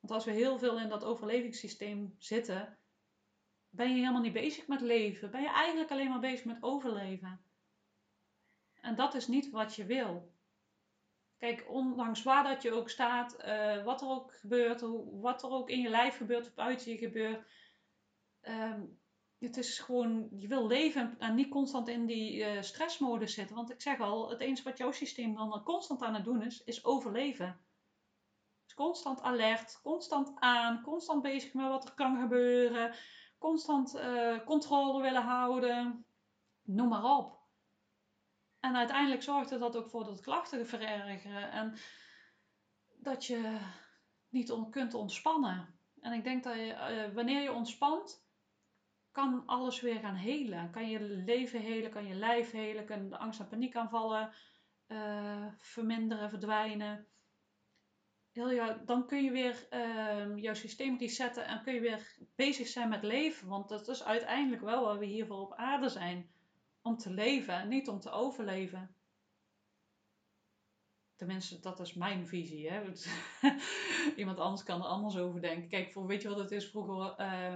Want 0.00 0.12
als 0.12 0.24
we 0.24 0.30
heel 0.30 0.58
veel 0.58 0.78
in 0.80 0.88
dat 0.88 1.04
overlevingssysteem 1.04 2.14
zitten, 2.18 2.78
ben 3.68 3.88
je 3.88 3.94
helemaal 3.94 4.20
niet 4.20 4.32
bezig 4.32 4.66
met 4.66 4.80
leven. 4.80 5.30
Ben 5.30 5.42
je 5.42 5.50
eigenlijk 5.50 5.90
alleen 5.90 6.08
maar 6.08 6.20
bezig 6.20 6.44
met 6.44 6.62
overleven. 6.62 7.40
En 8.80 8.94
dat 8.94 9.14
is 9.14 9.26
niet 9.26 9.50
wat 9.50 9.74
je 9.74 9.84
wil. 9.84 10.34
Kijk, 11.38 11.66
ondanks 11.68 12.22
waar 12.22 12.44
dat 12.44 12.62
je 12.62 12.72
ook 12.72 12.90
staat, 12.90 13.36
uh, 13.44 13.84
wat 13.84 14.00
er 14.00 14.08
ook 14.08 14.34
gebeurt, 14.34 14.80
wat 15.20 15.42
er 15.42 15.50
ook 15.50 15.70
in 15.70 15.80
je 15.80 15.88
lijf 15.88 16.16
gebeurt 16.16 16.46
of 16.46 16.54
buiten 16.54 16.90
je 16.90 16.98
gebeurt. 16.98 17.48
Um, 18.42 18.98
het 19.38 19.56
is 19.56 19.78
gewoon, 19.78 20.28
je 20.30 20.48
wil 20.48 20.66
leven 20.66 21.18
en 21.18 21.34
niet 21.34 21.48
constant 21.48 21.88
in 21.88 22.06
die 22.06 22.36
uh, 22.36 22.62
stressmodus 22.62 23.34
zitten. 23.34 23.56
Want 23.56 23.70
ik 23.70 23.80
zeg 23.80 24.00
al, 24.00 24.30
het 24.30 24.40
enige 24.40 24.62
wat 24.62 24.78
jouw 24.78 24.92
systeem 24.92 25.34
dan 25.34 25.62
constant 25.62 26.02
aan 26.02 26.14
het 26.14 26.24
doen 26.24 26.42
is, 26.42 26.64
is 26.64 26.84
overleven. 26.84 27.60
Dus 28.64 28.74
constant 28.74 29.20
alert, 29.20 29.80
constant 29.82 30.32
aan, 30.34 30.82
constant 30.82 31.22
bezig 31.22 31.54
met 31.54 31.68
wat 31.68 31.84
er 31.84 31.94
kan 31.94 32.20
gebeuren, 32.20 32.94
constant 33.38 33.94
uh, 33.94 34.44
controle 34.44 35.02
willen 35.02 35.22
houden, 35.22 36.06
noem 36.62 36.88
maar 36.88 37.04
op. 37.04 37.45
En 38.66 38.76
uiteindelijk 38.76 39.22
zorgt 39.22 39.50
er 39.50 39.58
dat 39.58 39.76
ook 39.76 39.88
voor 39.88 40.04
dat 40.04 40.20
klachten 40.20 40.66
verergeren 40.66 41.50
en 41.50 41.74
dat 42.96 43.26
je 43.26 43.58
niet 44.28 44.54
kunt 44.70 44.94
ontspannen. 44.94 45.78
En 46.00 46.12
ik 46.12 46.24
denk 46.24 46.44
dat 46.44 46.54
je, 46.54 47.06
uh, 47.08 47.14
wanneer 47.14 47.42
je 47.42 47.52
ontspant, 47.52 48.24
kan 49.12 49.42
alles 49.46 49.80
weer 49.80 49.98
gaan 50.00 50.14
helen. 50.14 50.70
Kan 50.70 50.88
je 50.88 51.00
leven 51.00 51.60
helen, 51.60 51.90
kan 51.90 52.06
je 52.06 52.14
lijf 52.14 52.50
helen, 52.50 52.84
kan 52.84 53.08
de 53.08 53.18
angst 53.18 53.40
en 53.40 53.48
paniekaanvallen 53.48 54.32
uh, 54.88 55.46
verminderen, 55.58 56.30
verdwijnen. 56.30 57.06
Heel 58.32 58.84
dan 58.84 59.06
kun 59.06 59.22
je 59.24 59.30
weer 59.30 59.66
uh, 59.72 60.36
jouw 60.36 60.54
systeem 60.54 60.98
resetten 60.98 61.46
en 61.46 61.62
kun 61.62 61.74
je 61.74 61.80
weer 61.80 62.16
bezig 62.34 62.68
zijn 62.68 62.88
met 62.88 63.02
leven. 63.02 63.48
Want 63.48 63.68
dat 63.68 63.88
is 63.88 64.04
uiteindelijk 64.04 64.62
wel 64.62 64.84
waar 64.84 64.98
we 64.98 65.06
hiervoor 65.06 65.40
op 65.40 65.54
aarde 65.54 65.88
zijn. 65.88 66.30
Om 66.86 66.96
te 66.96 67.10
leven 67.10 67.68
niet 67.68 67.88
om 67.88 68.00
te 68.00 68.10
overleven. 68.10 68.94
Tenminste, 71.16 71.60
dat 71.60 71.80
is 71.80 71.94
mijn 71.94 72.26
visie. 72.26 72.70
Hè? 72.70 72.82
Iemand 74.16 74.38
anders 74.38 74.62
kan 74.62 74.80
er 74.80 74.86
anders 74.86 75.16
over 75.16 75.40
denken. 75.40 75.68
Kijk, 75.68 75.92
voor, 75.92 76.06
weet 76.06 76.22
je 76.22 76.28
wat 76.28 76.38
het 76.38 76.50
is? 76.50 76.70
Vroeger 76.70 77.20
uh, 77.20 77.54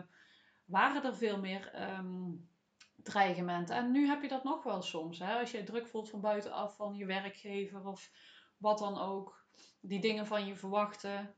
waren 0.65 1.05
er 1.05 1.17
veel 1.17 1.39
meer 1.39 1.91
um, 1.99 2.49
dreigementen. 2.97 3.77
En 3.77 3.91
nu 3.91 4.07
heb 4.07 4.23
je 4.23 4.29
dat 4.29 4.45
nog 4.45 4.63
wel 4.63 4.83
soms. 4.83 5.19
Hè? 5.19 5.39
Als 5.39 5.51
je 5.51 5.63
druk 5.63 5.87
voelt 5.87 6.11
van 6.11 6.21
buitenaf 6.21 6.77
van 6.77 6.95
je 6.95 7.07
werkgever 7.07 7.87
of 7.87 8.11
wat 8.57 8.79
dan 8.79 8.99
ook, 8.99 9.45
die 9.81 10.01
dingen 10.01 10.27
van 10.27 10.47
je 10.47 10.57
verwachten, 10.57 11.35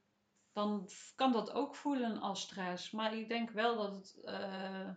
dan 0.52 0.88
kan 1.14 1.32
dat 1.32 1.52
ook 1.52 1.74
voelen 1.74 2.20
als 2.20 2.40
stress. 2.40 2.90
Maar 2.90 3.16
ik 3.16 3.28
denk 3.28 3.50
wel 3.50 3.76
dat 3.76 3.92
het 3.92 4.22
uh, 4.24 4.90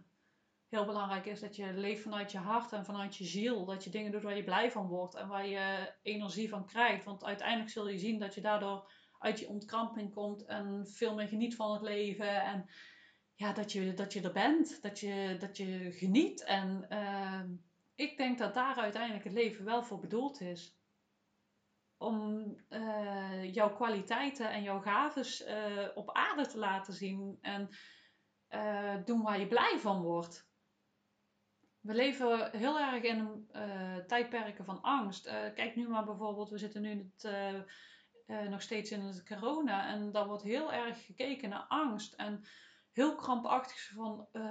heel 0.70 0.86
belangrijk 0.86 1.26
is 1.26 1.40
dat 1.40 1.56
je 1.56 1.74
leeft 1.74 2.02
vanuit 2.02 2.32
je 2.32 2.38
hart 2.38 2.72
en 2.72 2.86
vanuit 2.86 3.16
je 3.16 3.26
ziel. 3.26 3.66
Dat 3.66 3.84
je 3.84 3.90
dingen 3.90 4.12
doet 4.12 4.24
waar 4.24 4.36
je 4.36 4.44
blij 4.44 4.72
van 4.72 4.88
wordt 4.88 5.16
en 5.16 5.28
waar 5.28 5.48
je 5.48 5.94
energie 6.02 6.50
van 6.50 6.66
krijgt. 6.66 7.04
Want 7.04 7.24
uiteindelijk 7.24 7.70
zul 7.70 7.90
je 7.90 7.98
zien 7.98 8.20
dat 8.20 8.36
je 8.36 8.42
daardoor 8.42 8.92
uit 9.20 9.40
je 9.40 9.48
ontkramping 9.48 10.14
komt 10.14 10.46
en 10.46 10.88
veel 10.88 11.16
meer 11.16 11.28
geniet 11.28 11.56
van 11.56 11.74
het 11.74 11.82
leven. 11.82 12.44
En 12.44 12.70
ja, 13.36 13.54
dat, 13.54 13.72
je, 13.72 13.94
dat 13.94 14.14
je 14.14 14.22
er 14.22 14.32
bent, 14.32 14.82
dat 14.82 15.00
je, 15.00 15.36
dat 15.40 15.58
je 15.58 15.92
geniet. 15.92 16.44
En 16.44 16.86
uh, 16.90 17.42
ik 17.96 18.18
denk 18.18 18.38
dat 18.38 18.54
daar 18.54 18.76
uiteindelijk 18.76 19.24
het 19.24 19.34
leven 19.34 19.66
wel 19.66 19.84
voor 19.84 20.00
bedoeld 20.00 20.42
is. 20.42 20.78
Om 21.98 22.44
uh, 22.70 23.54
jouw 23.54 23.74
kwaliteiten 23.74 24.52
en 24.52 24.64
jouw 24.64 24.82
gaves 24.82 25.48
uh, 25.48 25.88
op 25.96 26.12
aarde 26.12 26.48
te 26.48 26.58
laten 26.58 26.94
zien 26.94 27.38
en 27.42 27.70
doen 29.06 29.22
waar 29.22 29.40
je 29.40 29.48
blij 29.48 29.80
van 29.80 30.02
wordt. 30.02 30.48
We 31.86 31.94
leven 31.94 32.52
heel 32.52 32.80
erg 32.80 33.04
in 33.04 33.50
tijdperken 34.08 34.66
van 34.66 34.82
angst. 34.82 35.24
kijk 35.56 35.76
nu 35.76 35.88
maar 35.88 36.06
bijvoorbeeld, 36.06 36.50
we 36.50 36.58
zitten 36.58 36.82
nu 36.82 36.90
in 36.90 37.14
het, 37.18 38.50
nog 38.50 38.62
steeds 38.62 38.92
in 38.92 39.02
het 39.02 39.24
corona 39.24 39.88
en 39.88 40.12
daar 40.12 40.28
wordt 40.28 40.44
heel 40.44 40.74
erg 40.74 41.06
gekeken 41.06 41.50
naar 41.50 41.66
angst. 41.68 42.14
En 42.14 42.46
heel 42.96 43.16
krampachtig 43.16 43.92
van 43.94 44.28
uh, 44.34 44.44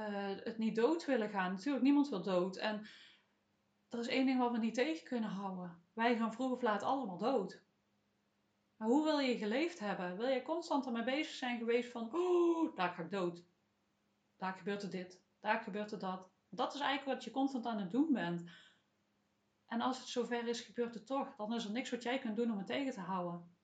het 0.42 0.58
niet 0.58 0.76
dood 0.76 1.04
willen 1.04 1.28
gaan. 1.30 1.52
Natuurlijk, 1.52 1.84
niemand 1.84 2.08
wil 2.08 2.22
dood. 2.22 2.56
En 2.56 2.86
er 3.88 3.98
is 3.98 4.06
één 4.06 4.26
ding 4.26 4.38
wat 4.38 4.50
we 4.52 4.58
niet 4.58 4.74
tegen 4.74 5.04
kunnen 5.04 5.30
houden. 5.30 5.82
Wij 5.92 6.16
gaan 6.16 6.32
vroeg 6.32 6.52
of 6.52 6.62
laat 6.62 6.82
allemaal 6.82 7.18
dood. 7.18 7.62
Maar 8.76 8.88
hoe 8.88 9.04
wil 9.04 9.18
je 9.18 9.36
geleefd 9.36 9.78
hebben? 9.78 10.16
Wil 10.16 10.28
je 10.28 10.42
constant 10.42 10.86
ermee 10.86 11.04
bezig 11.04 11.34
zijn 11.34 11.58
geweest 11.58 11.90
van, 11.90 12.14
oh, 12.14 12.76
daar 12.76 12.88
ga 12.88 13.02
ik 13.02 13.10
dood. 13.10 13.44
Daar 14.36 14.52
gebeurt 14.52 14.82
er 14.82 14.90
dit, 14.90 15.22
daar 15.40 15.60
gebeurt 15.60 15.92
er 15.92 15.98
dat. 15.98 16.33
Dat 16.54 16.74
is 16.74 16.80
eigenlijk 16.80 17.16
wat 17.16 17.24
je 17.24 17.30
constant 17.30 17.66
aan 17.66 17.78
het 17.78 17.90
doen 17.90 18.12
bent. 18.12 18.44
En 19.66 19.80
als 19.80 19.98
het 19.98 20.08
zover 20.08 20.48
is, 20.48 20.60
gebeurt 20.60 20.94
het 20.94 21.06
toch. 21.06 21.36
Dan 21.36 21.54
is 21.54 21.64
er 21.64 21.70
niks 21.70 21.90
wat 21.90 22.02
jij 22.02 22.18
kunt 22.18 22.36
doen 22.36 22.50
om 22.50 22.58
het 22.58 22.66
tegen 22.66 22.92
te 22.92 23.00
houden. 23.00 23.56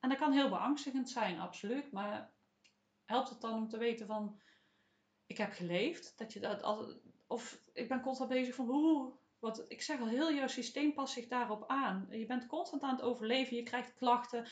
En 0.00 0.08
dat 0.08 0.18
kan 0.18 0.32
heel 0.32 0.48
beangstigend 0.48 1.10
zijn, 1.10 1.40
absoluut. 1.40 1.92
Maar 1.92 2.32
helpt 3.04 3.28
het 3.28 3.40
dan 3.40 3.54
om 3.54 3.68
te 3.68 3.78
weten 3.78 4.06
van, 4.06 4.40
ik 5.26 5.36
heb 5.36 5.52
geleefd? 5.52 6.18
Dat 6.18 6.32
je 6.32 6.40
dat, 6.40 6.62
of 7.26 7.60
ik 7.72 7.88
ben 7.88 8.00
constant 8.00 8.30
bezig 8.30 8.54
van, 8.54 8.68
oeh, 8.70 9.14
wat, 9.38 9.64
ik 9.70 9.82
zeg 9.82 10.00
al, 10.00 10.06
heel 10.06 10.32
jouw 10.32 10.46
systeem 10.46 10.94
past 10.94 11.12
zich 11.12 11.28
daarop 11.28 11.64
aan. 11.66 12.06
Je 12.10 12.26
bent 12.26 12.46
constant 12.46 12.82
aan 12.82 12.94
het 12.96 13.02
overleven, 13.02 13.56
je 13.56 13.62
krijgt 13.62 13.94
klachten, 13.94 14.46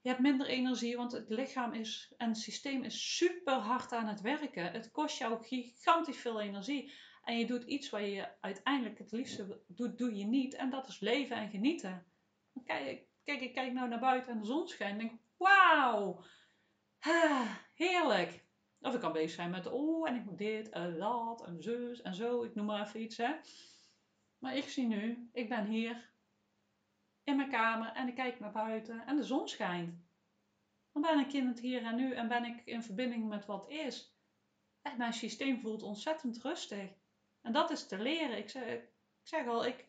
je 0.00 0.08
hebt 0.08 0.20
minder 0.20 0.46
energie, 0.46 0.96
want 0.96 1.12
het 1.12 1.28
lichaam 1.28 1.72
is 1.72 2.12
en 2.16 2.28
het 2.28 2.38
systeem 2.38 2.82
is 2.82 3.16
super 3.16 3.54
hard 3.54 3.92
aan 3.92 4.06
het 4.06 4.20
werken. 4.20 4.72
Het 4.72 4.90
kost 4.90 5.18
jou 5.18 5.44
gigantisch 5.44 6.20
veel 6.20 6.40
energie. 6.40 6.92
En 7.24 7.38
je 7.38 7.46
doet 7.46 7.64
iets 7.64 7.90
waar 7.90 8.02
je 8.02 8.28
uiteindelijk 8.40 8.98
het 8.98 9.12
liefste 9.12 9.62
doet, 9.66 9.98
doe 9.98 10.14
je 10.14 10.24
niet. 10.24 10.54
En 10.54 10.70
dat 10.70 10.88
is 10.88 11.00
leven 11.00 11.36
en 11.36 11.50
genieten. 11.50 12.06
Kijk, 12.64 13.06
kijk 13.24 13.40
ik 13.40 13.52
kijk 13.52 13.72
nou 13.72 13.88
naar 13.88 14.00
buiten 14.00 14.32
en 14.32 14.38
de 14.38 14.46
zon 14.46 14.68
schijnt 14.68 15.00
en 15.00 15.06
denk, 15.06 15.20
wauw, 15.36 16.24
heerlijk. 17.74 18.46
Of 18.80 18.94
ik 18.94 19.00
kan 19.00 19.12
bezig 19.12 19.30
zijn 19.30 19.50
met, 19.50 19.66
oh, 19.66 20.08
en 20.08 20.16
ik 20.16 20.24
moet 20.24 20.38
dit 20.38 20.68
en 20.68 20.98
dat 20.98 21.46
en 21.46 21.62
zus 21.62 22.02
en 22.02 22.14
zo. 22.14 22.42
Ik 22.42 22.54
noem 22.54 22.66
maar 22.66 22.86
even 22.86 23.02
iets, 23.02 23.16
hè. 23.16 23.34
Maar 24.38 24.56
ik 24.56 24.68
zie 24.68 24.86
nu, 24.86 25.28
ik 25.32 25.48
ben 25.48 25.66
hier 25.66 26.07
in 27.28 27.36
mijn 27.36 27.50
kamer 27.50 27.92
en 27.92 28.08
ik 28.08 28.14
kijk 28.14 28.40
naar 28.40 28.52
buiten 28.52 29.06
en 29.06 29.16
de 29.16 29.22
zon 29.22 29.48
schijnt. 29.48 30.06
Dan 30.92 31.02
ben 31.02 31.18
ik 31.18 31.32
in 31.32 31.46
het 31.46 31.60
hier 31.60 31.84
en 31.84 31.96
nu 31.96 32.14
en 32.14 32.28
ben 32.28 32.44
ik 32.44 32.62
in 32.64 32.82
verbinding 32.82 33.28
met 33.28 33.46
wat 33.46 33.70
is. 33.70 34.16
En 34.82 34.96
mijn 34.96 35.12
systeem 35.12 35.60
voelt 35.60 35.82
ontzettend 35.82 36.42
rustig. 36.42 36.90
En 37.42 37.52
dat 37.52 37.70
is 37.70 37.86
te 37.86 37.98
leren. 37.98 38.38
Ik 38.38 38.50
zeg, 38.50 38.64
ik 38.64 38.90
zeg 39.22 39.46
al, 39.46 39.66
ik 39.66 39.84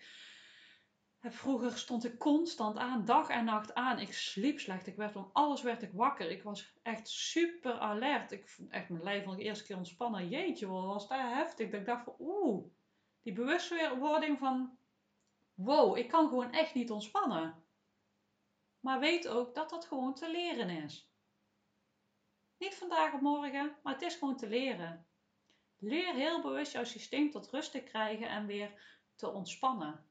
vroeger 1.22 1.78
stond 1.78 2.06
ik 2.06 2.18
constant 2.18 2.78
aan, 2.78 3.06
dag 3.06 3.30
en 3.30 3.46
nacht 3.46 3.74
aan. 3.74 4.00
Ik 4.00 4.14
sliep 4.14 4.60
slecht. 4.60 4.88
Ik 4.88 4.96
werd 4.96 5.16
om 5.16 5.30
alles 5.34 5.62
werd 5.62 5.82
ik 5.82 5.92
wakker. 5.94 6.32
Ik 6.32 6.44
was 6.44 6.74
echt 6.84 7.08
super 7.08 7.74
alert. 7.74 8.32
Ik 8.32 8.48
vond 8.48 8.70
echt 8.70 8.90
mijn 8.90 9.04
lijf 9.04 9.24
van 9.24 9.36
de 9.36 9.44
eerste 9.44 9.66
keer 9.66 9.78
ontspannen. 9.78 10.30
Jeetje, 10.30 10.68
wat 10.68 10.86
was 10.86 11.08
dat 11.08 11.20
heftig. 11.20 11.70
Dat 11.70 11.80
ik 11.80 11.86
dacht 11.86 12.04
van, 12.04 12.16
oeh, 12.20 12.66
die 13.22 13.34
bewustwording 13.34 14.40
van, 14.40 14.78
wow, 15.60 15.98
ik 15.98 16.08
kan 16.08 16.28
gewoon 16.28 16.52
echt 16.52 16.74
niet 16.74 16.92
ontspannen. 16.92 17.64
Maar 18.80 19.00
weet 19.00 19.28
ook 19.28 19.56
dat 19.56 19.70
dat 19.70 19.86
gewoon 19.86 20.14
te 20.14 20.32
leren 20.32 20.70
is. 20.70 21.12
Niet 22.58 22.76
vandaag 22.76 23.14
of 23.14 23.22
morgen, 23.22 23.76
maar 23.84 23.94
het 23.94 24.02
is 24.02 24.16
gewoon 24.16 24.38
te 24.38 24.48
leren. 24.48 25.08
Leer 25.78 26.14
heel 26.14 26.42
bewust 26.42 26.72
jouw 26.72 26.84
systeem 26.84 27.32
tot 27.32 27.50
rust 27.50 27.72
te 27.72 27.84
krijgen 27.84 28.30
en 28.30 28.46
weer 28.46 28.82
te 29.16 29.30
ontspannen. 29.30 30.06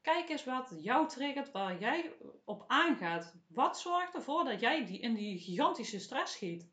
Kijk 0.00 0.28
eens 0.28 0.44
wat 0.44 0.74
jou 0.78 1.08
triggert, 1.08 1.50
waar 1.50 1.78
jij 1.78 2.12
op 2.44 2.64
aangaat. 2.66 3.34
Wat 3.46 3.80
zorgt 3.80 4.14
ervoor 4.14 4.44
dat 4.44 4.60
jij 4.60 4.86
die 4.86 5.00
in 5.00 5.14
die 5.14 5.38
gigantische 5.38 5.98
stress 5.98 6.32
schiet? 6.32 6.72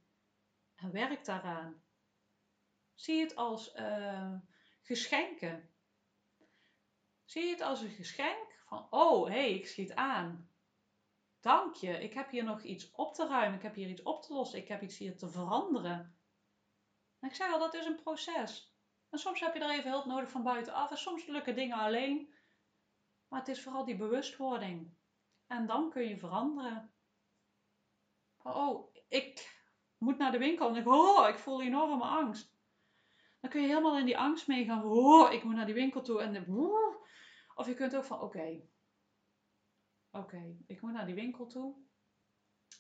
En 0.76 0.92
werk 0.92 1.26
daaraan. 1.26 1.84
Zie 2.94 3.22
het 3.22 3.36
als 3.36 3.76
uh, 3.76 4.34
geschenken. 4.82 5.71
Zie 7.32 7.50
het 7.50 7.62
als 7.62 7.82
een 7.82 7.90
geschenk 7.90 8.62
van, 8.66 8.88
oh 8.90 9.28
hé, 9.28 9.34
hey, 9.34 9.54
ik 9.54 9.68
schiet 9.68 9.94
aan. 9.94 10.50
Dank 11.40 11.76
je, 11.76 12.04
ik 12.04 12.14
heb 12.14 12.30
hier 12.30 12.44
nog 12.44 12.64
iets 12.64 12.92
op 12.92 13.14
te 13.14 13.28
ruimen, 13.28 13.58
ik 13.58 13.64
heb 13.64 13.76
hier 13.76 13.90
iets 13.90 14.02
op 14.02 14.22
te 14.22 14.34
lossen, 14.34 14.60
ik 14.60 14.68
heb 14.68 14.82
iets 14.82 14.98
hier 14.98 15.18
te 15.18 15.30
veranderen. 15.30 16.18
En 17.20 17.30
ik 17.30 17.36
zeg 17.36 17.52
al, 17.52 17.60
dat 17.60 17.74
is 17.74 17.86
een 17.86 18.02
proces. 18.02 18.76
En 19.10 19.20
soms 19.20 19.40
heb 19.40 19.54
je 19.54 19.60
er 19.60 19.70
even 19.70 19.90
hulp 19.90 20.06
nodig 20.06 20.30
van 20.30 20.44
buitenaf 20.44 20.92
en 20.92 20.98
soms 20.98 21.26
lukken 21.26 21.56
dingen 21.56 21.78
alleen. 21.78 22.34
Maar 23.28 23.40
het 23.40 23.50
is 23.50 23.64
vooral 23.64 23.86
die 23.86 23.98
bewustwording. 23.98 24.94
En 25.48 25.66
dan 25.66 25.90
kun 25.90 26.08
je 26.08 26.18
veranderen. 26.18 26.94
Oh, 28.44 28.94
ik 29.08 29.62
moet 29.98 30.18
naar 30.18 30.32
de 30.32 30.38
winkel 30.38 30.70
en 30.70 30.76
ik, 30.76 30.88
oh, 30.88 31.28
ik 31.28 31.38
voel 31.38 31.62
enorme 31.62 32.04
angst. 32.04 32.56
Dan 33.40 33.50
kun 33.50 33.62
je 33.62 33.68
helemaal 33.68 33.98
in 33.98 34.06
die 34.06 34.18
angst 34.18 34.48
meegaan. 34.48 34.84
Oh, 34.84 35.32
ik 35.32 35.44
moet 35.44 35.56
naar 35.56 35.66
die 35.66 35.74
winkel 35.74 36.02
toe. 36.02 36.22
En 36.22 36.34
de, 36.34 36.46
of 37.56 37.68
je 37.68 37.74
kunt 37.74 37.96
ook 37.96 38.04
van, 38.04 38.22
oké, 38.22 38.62
oké, 40.12 40.58
ik 40.68 40.82
moet 40.82 40.94
naar 40.94 41.06
die 41.06 41.16
winkel 41.16 41.48
toe. 41.48 41.76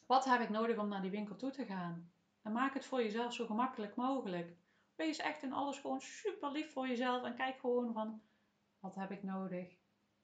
Wat 0.08 0.26
heb 0.26 0.42
ik 0.42 0.50
nodig 0.50 0.78
om 0.78 0.88
naar 0.88 1.02
die 1.02 1.12
winkel 1.12 1.36
toe 1.36 1.52
te 1.52 1.66
gaan? 1.66 2.12
En 2.42 2.52
maak 2.52 2.74
het 2.74 2.86
voor 2.86 3.04
jezelf 3.04 3.34
zo 3.34 3.46
gemakkelijk 3.46 3.96
mogelijk. 3.96 4.56
Wees 4.96 5.18
echt 5.18 5.44
in 5.44 5.54
alles 5.54 5.80
gewoon 5.80 6.02
super 6.02 6.52
lief 6.52 6.72
voor 6.72 6.88
jezelf 6.88 7.24
en 7.24 7.36
kijk 7.36 7.60
gewoon 7.60 7.94
van, 7.94 8.22
wat 8.80 8.96
heb 8.96 9.12
ik 9.12 9.24
nodig? 9.24 9.78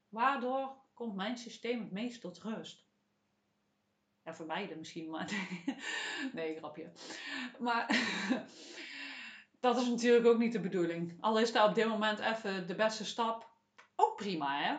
Waardoor 0.10 0.76
komt 0.94 1.16
mijn 1.16 1.38
systeem 1.38 1.80
het 1.80 1.92
meest 1.92 2.22
tot 2.22 2.42
rust? 2.42 2.88
Ja, 4.24 4.36
vermijden 4.36 4.78
misschien, 4.78 5.10
maar 5.10 5.32
nee, 6.34 6.58
grapje. 6.58 6.92
Maar 7.60 7.88
dat 9.60 9.78
is 9.78 9.88
natuurlijk 9.88 10.26
ook 10.26 10.38
niet 10.38 10.52
de 10.52 10.60
bedoeling. 10.60 11.18
Al 11.20 11.40
is 11.40 11.52
dat 11.52 11.70
op 11.70 11.76
dit 11.76 11.88
moment 11.88 12.20
even 12.20 12.68
de 12.68 12.76
beste 12.76 13.06
stap, 13.06 13.57
ook 13.98 14.16
prima 14.16 14.62
hè. 14.62 14.78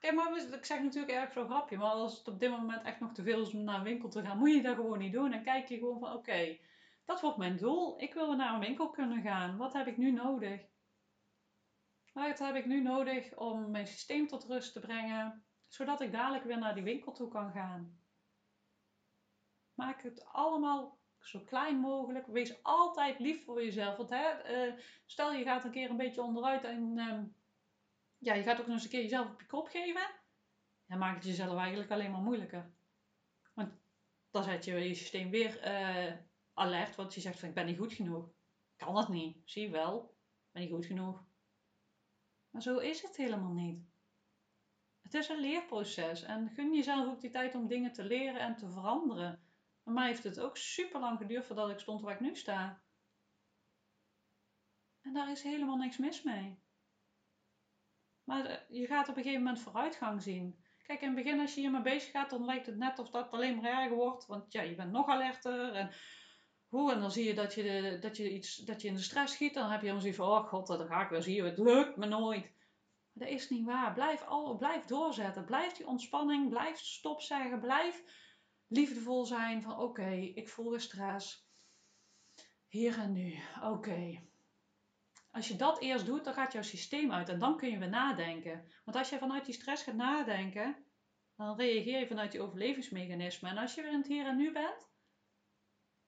Kijk, 0.00 0.14
maar 0.14 0.36
ik 0.52 0.64
zeg 0.64 0.82
natuurlijk 0.82 1.12
erg 1.12 1.32
zo 1.32 1.44
grapje, 1.44 1.76
maar 1.76 1.88
als 1.90 2.18
het 2.18 2.28
op 2.28 2.40
dit 2.40 2.50
moment 2.50 2.82
echt 2.82 3.00
nog 3.00 3.12
te 3.12 3.22
veel 3.22 3.40
is 3.40 3.54
om 3.54 3.64
naar 3.64 3.78
een 3.78 3.82
winkel 3.82 4.08
te 4.08 4.22
gaan, 4.22 4.38
moet 4.38 4.52
je 4.52 4.62
dat 4.62 4.74
gewoon 4.74 4.98
niet 4.98 5.12
doen. 5.12 5.32
En 5.32 5.42
kijk 5.42 5.68
je 5.68 5.78
gewoon 5.78 5.98
van, 5.98 6.12
oké, 6.12 6.58
dat 7.04 7.20
wordt 7.20 7.36
mijn 7.36 7.56
doel. 7.56 8.00
Ik 8.00 8.14
wil 8.14 8.36
naar 8.36 8.54
een 8.54 8.60
winkel 8.60 8.90
kunnen 8.90 9.22
gaan. 9.22 9.56
Wat 9.56 9.72
heb 9.72 9.86
ik 9.86 9.96
nu 9.96 10.10
nodig? 10.10 10.60
Wat 12.12 12.38
heb 12.38 12.54
ik 12.54 12.66
nu 12.66 12.82
nodig 12.82 13.36
om 13.36 13.70
mijn 13.70 13.86
systeem 13.86 14.26
tot 14.26 14.44
rust 14.44 14.72
te 14.72 14.80
brengen, 14.80 15.44
zodat 15.68 16.00
ik 16.00 16.12
dadelijk 16.12 16.44
weer 16.44 16.58
naar 16.58 16.74
die 16.74 16.82
winkel 16.82 17.12
toe 17.12 17.28
kan 17.28 17.52
gaan? 17.52 18.00
Maak 19.74 20.02
het 20.02 20.24
allemaal 20.24 20.98
zo 21.20 21.40
klein 21.40 21.76
mogelijk. 21.76 22.26
Wees 22.26 22.62
altijd 22.62 23.18
lief 23.18 23.44
voor 23.44 23.64
jezelf. 23.64 23.96
Want 23.96 24.10
hè, 24.10 24.66
uh, 24.66 24.74
stel 25.06 25.32
je 25.32 25.44
gaat 25.44 25.64
een 25.64 25.70
keer 25.70 25.90
een 25.90 25.96
beetje 25.96 26.22
onderuit 26.22 26.64
en 26.64 26.96
uh, 26.96 27.18
ja, 28.20 28.34
je 28.34 28.42
gaat 28.42 28.60
ook 28.60 28.66
nog 28.66 28.74
eens 28.74 28.84
een 28.84 28.90
keer 28.90 29.02
jezelf 29.02 29.30
op 29.30 29.40
je 29.40 29.46
kop 29.46 29.68
geven. 29.68 30.10
Dan 30.86 30.98
maakt 30.98 31.16
het 31.16 31.24
jezelf 31.24 31.58
eigenlijk 31.58 31.90
alleen 31.90 32.10
maar 32.10 32.20
moeilijker. 32.20 32.70
Want 33.54 33.72
dan 34.30 34.44
zet 34.44 34.64
je 34.64 34.74
je 34.74 34.94
systeem 34.94 35.30
weer 35.30 35.66
uh, 35.66 36.16
alert. 36.54 36.96
Want 36.96 37.14
je 37.14 37.20
zegt 37.20 37.38
van 37.38 37.48
ik 37.48 37.54
ben 37.54 37.66
niet 37.66 37.78
goed 37.78 37.92
genoeg. 37.92 38.32
Kan 38.76 38.96
het 38.96 39.08
niet. 39.08 39.38
Zie 39.44 39.70
wel. 39.70 40.02
Ik 40.02 40.52
ben 40.52 40.62
niet 40.62 40.70
goed 40.70 40.86
genoeg. 40.86 41.24
Maar 42.50 42.62
zo 42.62 42.78
is 42.78 43.02
het 43.02 43.16
helemaal 43.16 43.52
niet. 43.52 43.88
Het 45.02 45.14
is 45.14 45.28
een 45.28 45.40
leerproces 45.40 46.22
en 46.22 46.50
gun 46.50 46.74
jezelf 46.74 47.06
ook 47.06 47.20
die 47.20 47.30
tijd 47.30 47.54
om 47.54 47.66
dingen 47.66 47.92
te 47.92 48.04
leren 48.04 48.40
en 48.40 48.56
te 48.56 48.70
veranderen. 48.70 49.42
Bij 49.82 49.94
mij 49.94 50.06
heeft 50.06 50.24
het 50.24 50.40
ook 50.40 50.56
super 50.56 51.00
lang 51.00 51.18
geduurd 51.18 51.46
voordat 51.46 51.70
ik 51.70 51.78
stond 51.78 52.00
waar 52.00 52.14
ik 52.14 52.20
nu 52.20 52.36
sta. 52.36 52.82
En 55.00 55.12
daar 55.12 55.30
is 55.30 55.42
helemaal 55.42 55.76
niks 55.76 55.98
mis 55.98 56.22
mee. 56.22 56.58
Maar 58.30 58.44
eh, 58.44 58.56
je 58.68 58.86
gaat 58.86 59.08
op 59.08 59.16
een 59.16 59.22
gegeven 59.22 59.44
moment 59.44 59.62
vooruitgang 59.62 60.22
zien. 60.22 60.64
Kijk, 60.82 61.00
in 61.00 61.06
het 61.06 61.16
begin 61.16 61.40
als 61.40 61.54
je 61.54 61.60
hiermee 61.60 61.82
bezig 61.82 62.10
gaat, 62.10 62.30
dan 62.30 62.44
lijkt 62.44 62.66
het 62.66 62.76
net 62.76 62.98
of 62.98 63.10
dat 63.10 63.30
alleen 63.30 63.56
maar 63.56 63.70
erger 63.70 63.96
wordt. 63.96 64.26
Want 64.26 64.52
ja, 64.52 64.62
je 64.62 64.74
bent 64.74 64.92
nog 64.92 65.08
alerter 65.08 65.72
en 65.72 65.90
hoe, 66.68 66.92
en 66.92 67.00
dan 67.00 67.10
zie 67.10 67.24
je 67.24 67.34
dat 67.34 67.54
je, 67.54 67.98
dat 68.00 68.16
je, 68.16 68.32
iets, 68.32 68.56
dat 68.56 68.82
je 68.82 68.88
in 68.88 68.94
de 68.94 69.00
stress 69.00 69.34
schiet. 69.34 69.54
Dan 69.54 69.70
heb 69.70 69.80
je 69.80 69.86
helemaal 69.86 70.00
zoiets 70.00 70.18
van, 70.18 70.28
oh 70.28 70.48
god, 70.48 70.66
dan 70.66 70.86
ga 70.86 71.02
ik 71.02 71.08
weer 71.10 71.22
zien, 71.22 71.44
het 71.44 71.58
lukt 71.58 71.96
me 71.96 72.06
nooit. 72.06 72.52
Dat 73.12 73.28
is 73.28 73.48
niet 73.48 73.64
waar. 73.64 73.92
Blijf, 73.92 74.22
al, 74.22 74.56
blijf 74.56 74.84
doorzetten. 74.84 75.44
Blijf 75.44 75.72
die 75.72 75.86
ontspanning, 75.86 76.48
blijf 76.48 76.78
stop 76.78 77.20
zeggen, 77.20 77.60
blijf 77.60 78.02
liefdevol 78.66 79.24
zijn 79.24 79.62
van 79.62 79.78
oké, 79.78 80.10
ik 80.10 80.48
voel 80.48 80.70
weer 80.70 80.80
stress. 80.80 81.48
Hier 82.68 82.98
en 82.98 83.12
nu, 83.12 83.34
oké. 83.62 84.29
Als 85.30 85.48
je 85.48 85.56
dat 85.56 85.80
eerst 85.80 86.06
doet, 86.06 86.24
dan 86.24 86.34
gaat 86.34 86.52
jouw 86.52 86.62
systeem 86.62 87.12
uit 87.12 87.28
en 87.28 87.38
dan 87.38 87.56
kun 87.56 87.70
je 87.70 87.78
weer 87.78 87.88
nadenken. 87.88 88.70
Want 88.84 88.96
als 88.96 89.08
je 89.08 89.18
vanuit 89.18 89.44
die 89.44 89.54
stress 89.54 89.82
gaat 89.82 89.94
nadenken, 89.94 90.84
dan 91.36 91.56
reageer 91.56 91.98
je 91.98 92.06
vanuit 92.06 92.32
die 92.32 92.40
overlevingsmechanismen. 92.40 93.50
En 93.50 93.58
als 93.58 93.74
je 93.74 93.82
weer 93.82 93.92
in 93.92 93.98
het 93.98 94.06
hier 94.06 94.26
en 94.26 94.36
nu 94.36 94.52
bent, 94.52 94.88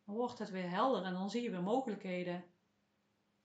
dan 0.04 0.14
wordt 0.14 0.38
het 0.38 0.50
weer 0.50 0.70
helder 0.70 1.04
en 1.04 1.12
dan 1.12 1.30
zie 1.30 1.42
je 1.42 1.50
weer 1.50 1.62
mogelijkheden. 1.62 2.44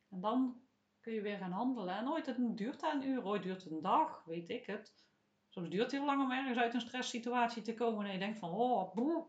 En 0.10 0.22
dan 0.22 0.62
kun 1.00 1.14
je 1.14 1.22
weer 1.22 1.38
gaan 1.38 1.52
handelen. 1.52 1.98
En 1.98 2.10
ooit 2.10 2.26
het 2.26 2.58
duurt 2.58 2.80
dat 2.80 2.94
een 2.94 3.08
uur, 3.08 3.26
ooit 3.26 3.44
duurt 3.44 3.64
het 3.64 3.72
een 3.72 3.82
dag, 3.82 4.24
weet 4.26 4.50
ik 4.50 4.66
het. 4.66 5.06
Soms 5.50 5.70
duurt 5.70 5.84
het 5.84 5.92
heel 5.92 6.06
lang 6.06 6.22
om 6.22 6.32
ergens 6.32 6.58
uit 6.58 6.74
een 6.74 6.82
stresssituatie 6.82 7.62
te 7.62 7.74
komen 7.74 8.06
en 8.06 8.12
je 8.12 8.20
denkt 8.20 8.40
van, 8.40 8.52
oh, 8.52 8.94
boe. 8.94 9.28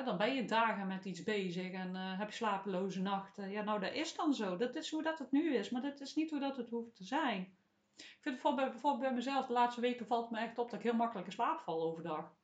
Dan 0.00 0.16
ben 0.16 0.34
je 0.34 0.44
dagen 0.44 0.86
met 0.86 1.04
iets 1.04 1.22
bezig 1.22 1.72
en 1.72 1.94
uh, 1.94 2.18
heb 2.18 2.28
je 2.28 2.34
slapeloze 2.34 3.02
nachten. 3.02 3.50
Ja, 3.50 3.62
nou, 3.62 3.80
dat 3.80 3.92
is 3.92 4.14
dan 4.14 4.34
zo. 4.34 4.56
Dat 4.56 4.74
is 4.74 4.90
hoe 4.90 5.02
dat 5.02 5.18
het 5.18 5.32
nu 5.32 5.54
is, 5.54 5.70
maar 5.70 5.82
dat 5.82 6.00
is 6.00 6.14
niet 6.14 6.30
hoe 6.30 6.40
dat 6.40 6.56
het 6.56 6.70
hoeft 6.70 6.96
te 6.96 7.04
zijn. 7.04 7.56
Ik 7.96 8.18
vind 8.20 8.34
bijvoorbeeld, 8.34 8.70
bijvoorbeeld 8.70 9.02
bij 9.02 9.12
mezelf, 9.12 9.46
de 9.46 9.52
laatste 9.52 9.80
weken 9.80 10.06
valt 10.06 10.30
me 10.30 10.38
echt 10.38 10.58
op 10.58 10.70
dat 10.70 10.78
ik 10.78 10.84
heel 10.84 10.94
makkelijk 10.94 11.26
in 11.26 11.32
slaap 11.32 11.60
val 11.60 11.82
overdag. 11.82 12.34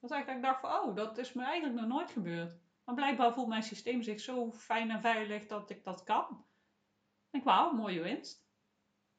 Dat 0.00 0.10
is 0.10 0.26
ik 0.26 0.42
dacht 0.42 0.60
van, 0.60 0.70
oh, 0.70 0.96
dat 0.96 1.18
is 1.18 1.32
me 1.32 1.44
eigenlijk 1.44 1.80
nog 1.80 1.88
nooit 1.88 2.10
gebeurd. 2.10 2.58
Maar 2.84 2.94
blijkbaar 2.94 3.32
voelt 3.32 3.48
mijn 3.48 3.62
systeem 3.62 4.02
zich 4.02 4.20
zo 4.20 4.52
fijn 4.52 4.90
en 4.90 5.00
veilig 5.00 5.46
dat 5.46 5.70
ik 5.70 5.84
dat 5.84 6.02
kan. 6.02 6.44
Ik 7.30 7.44
denk, 7.44 7.72
mooie 7.72 8.02
winst. 8.02 8.46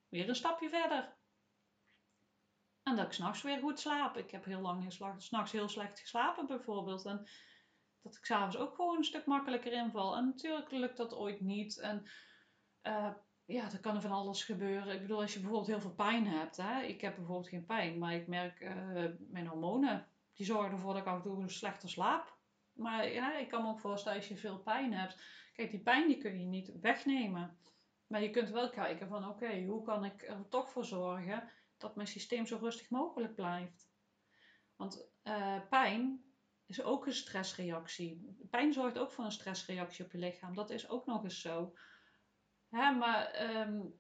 Weer 0.10 0.30
een 0.30 0.36
stapje 0.36 0.70
verder. 0.70 1.16
En 2.84 2.96
dat 2.96 3.06
ik 3.06 3.12
s'nachts 3.12 3.42
weer 3.42 3.60
goed 3.60 3.80
slaap. 3.80 4.18
Ik 4.18 4.32
heb 4.32 4.46
heel 4.46 4.62
lang 4.62 4.94
s'nachts 5.18 5.52
heel 5.52 5.70
slecht 5.70 6.00
geslapen 6.00 6.48
bijvoorbeeld. 6.48 7.06
En 7.06 7.28
dat 8.08 8.17
ik 8.17 8.26
s'avonds 8.26 8.58
ook 8.58 8.76
gewoon 8.76 8.98
een 8.98 9.04
stuk 9.04 9.26
makkelijker 9.26 9.72
inval. 9.72 10.15
En 10.15 10.26
natuurlijk 10.26 10.72
lukt 10.72 10.98
dat 10.98 11.13
ooit 11.13 11.41
niet. 11.41 11.80
En 11.80 12.06
uh, 12.84 13.13
ja, 13.46 13.72
er 13.72 13.80
kan 13.80 14.02
van 14.02 14.12
alles 14.12 14.43
gebeuren. 14.43 14.93
Ik 14.93 15.02
bedoel, 15.02 15.22
als 15.22 15.34
je 15.34 15.39
bijvoorbeeld 15.39 15.70
heel 15.70 15.82
veel 15.82 15.96
pijn 15.96 16.28
hebt. 16.28 16.58
Hè? 16.58 16.82
Ik 16.82 17.02
heb 17.02 17.15
bijvoorbeeld 17.15 17.50
geen 17.50 17.65
pijn, 17.65 17.98
maar 17.98 18.13
ik 18.13 18.28
merk 18.28 18.62
uh, 18.62 19.06
mijn 19.30 19.48
hormonen. 19.48 20.08
Die 20.34 20.46
zorgen 20.46 20.72
ervoor 20.72 20.93
dat 20.93 21.02
ik 21.02 21.08
af 21.08 21.15
en 21.15 21.22
toe 21.22 21.50
slechter 21.50 21.89
slaap. 21.89 22.38
Maar 22.74 23.12
ja, 23.12 23.38
ik 23.38 23.50
kan 23.50 23.63
me 23.63 23.70
ook 23.70 23.80
voorstellen 23.80 24.17
als 24.17 24.28
je 24.28 24.38
veel 24.38 24.60
pijn 24.60 24.93
hebt. 24.93 25.22
Kijk, 25.54 25.72
die 25.72 25.80
pijn 25.80 26.08
die 26.08 26.17
kun 26.17 26.39
je 26.39 26.46
niet 26.46 26.80
wegnemen. 26.82 27.58
Maar 28.08 28.22
je 28.22 28.30
kunt 28.30 28.50
wel 28.50 28.70
kijken 28.70 29.08
van 29.08 29.28
oké, 29.30 29.63
hoe 29.65 29.84
kan 29.84 30.06
ik 30.06 30.24
er 30.24 30.48
toch 30.50 30.70
voor 30.70 30.86
zorgen 30.86 31.52
dat 31.78 31.96
mijn 31.96 32.08
systeem 32.08 32.46
zo 32.46 32.58
rustig 32.58 32.89
mogelijk 32.89 33.36
blijft. 33.36 33.89
Want 34.76 35.12
uh, 35.24 35.67
pijn 35.70 36.27
is 36.67 36.84
ook 36.84 37.06
een 37.06 37.13
stressreactie. 37.13 38.36
Pijn 38.49 38.73
zorgt 38.73 38.97
ook 38.97 39.12
voor 39.12 39.25
een 39.25 39.32
stressreactie 39.32 40.06
op 40.06 40.12
je 40.12 40.17
lichaam. 40.17 40.56
Dat 40.56 40.69
is 40.69 40.89
ook 40.89 41.06
nog 41.06 41.23
eens 41.23 41.41
zo. 41.41 41.73
Hè, 42.69 42.91
maar 42.91 43.51
um, 43.60 43.99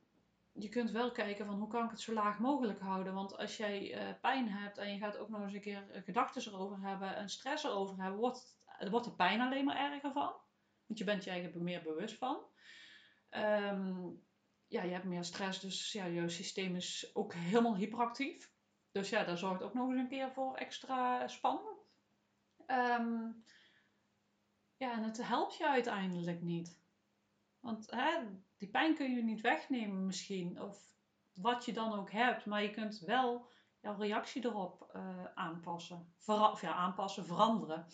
je 0.51 0.69
kunt 0.69 0.91
wel 0.91 1.11
kijken 1.11 1.45
van 1.45 1.59
hoe 1.59 1.67
kan 1.67 1.83
ik 1.83 1.89
het 1.89 2.01
zo 2.01 2.13
laag 2.13 2.39
mogelijk 2.39 2.79
houden. 2.79 3.13
Want 3.13 3.37
als 3.37 3.57
jij 3.57 3.95
uh, 3.95 4.19
pijn 4.21 4.49
hebt 4.49 4.77
en 4.77 4.93
je 4.93 4.99
gaat 4.99 5.17
ook 5.17 5.29
nog 5.29 5.41
eens 5.41 5.53
een 5.53 5.61
keer 5.61 6.01
gedachten 6.05 6.41
erover 6.41 6.79
hebben 6.81 7.15
en 7.15 7.29
stress 7.29 7.63
erover 7.63 8.01
hebben, 8.01 8.19
wordt, 8.19 8.59
wordt 8.89 9.05
de 9.05 9.15
pijn 9.15 9.41
alleen 9.41 9.65
maar 9.65 9.91
erger 9.91 10.11
van. 10.11 10.33
Want 10.85 10.99
je 10.99 11.05
bent 11.05 11.23
je 11.23 11.29
eigenlijk 11.29 11.63
meer 11.63 11.83
bewust 11.83 12.17
van. 12.17 12.45
Um, 13.29 14.25
ja, 14.67 14.83
je 14.83 14.91
hebt 14.91 15.05
meer 15.05 15.23
stress, 15.23 15.59
dus 15.59 15.91
ja, 15.91 16.05
je 16.05 16.29
systeem 16.29 16.75
is 16.75 17.11
ook 17.13 17.33
helemaal 17.33 17.75
hyperactief. 17.75 18.51
Dus 18.91 19.09
ja, 19.09 19.23
dat 19.23 19.39
zorgt 19.39 19.63
ook 19.63 19.73
nog 19.73 19.89
eens 19.89 19.99
een 19.99 20.07
keer 20.07 20.31
voor 20.31 20.55
extra 20.55 21.27
spanning. 21.27 21.76
Um, 22.67 23.43
ja, 24.77 24.91
en 24.91 25.03
het 25.03 25.27
helpt 25.27 25.57
je 25.57 25.67
uiteindelijk 25.67 26.41
niet. 26.41 26.79
Want 27.59 27.91
hè, 27.91 28.19
die 28.57 28.69
pijn 28.69 28.95
kun 28.95 29.11
je 29.11 29.23
niet 29.23 29.41
wegnemen 29.41 30.05
misschien, 30.05 30.61
of 30.61 30.95
wat 31.33 31.65
je 31.65 31.73
dan 31.73 31.93
ook 31.93 32.11
hebt, 32.11 32.45
maar 32.45 32.63
je 32.63 32.71
kunt 32.71 32.99
wel 32.99 33.49
jouw 33.79 33.97
reactie 33.97 34.45
erop 34.45 34.91
uh, 34.95 35.25
aanpassen. 35.33 36.13
Ja, 36.61 36.73
aanpassen, 36.73 37.25
veranderen. 37.25 37.87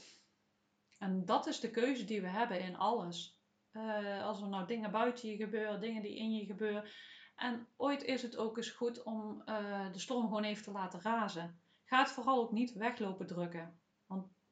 En 0.98 1.26
dat 1.26 1.48
is 1.48 1.60
de 1.60 1.72
keuze 1.72 2.06
die 2.06 2.22
we 2.22 2.28
hebben 2.28 2.60
in 2.60 2.76
alles. 2.76 3.42
Uh, 3.72 4.24
als 4.24 4.42
er 4.42 4.48
nou 4.48 4.68
dingen 4.68 4.92
buiten 4.92 5.30
je 5.30 5.36
gebeuren, 5.36 5.82
dingen 5.82 6.02
die 6.02 6.16
in 6.16 6.32
je 6.36 6.46
gebeuren. 6.46 6.90
En 7.36 7.68
ooit 7.78 8.04
is 8.04 8.22
het 8.22 8.38
ook 8.38 8.58
eens 8.58 8.70
goed 8.70 9.04
om 9.04 9.42
uh, 9.46 9.92
de 9.92 10.00
storm 10.00 10.24
gewoon 10.24 10.44
even 10.44 10.64
te 10.64 10.72
laten 10.72 11.02
razen. 11.02 11.62
Ga 11.84 12.00
het 12.00 12.12
vooral 12.12 12.42
ook 12.42 12.52
niet 12.52 12.74
weglopen 12.74 13.28
drukken. 13.28 13.82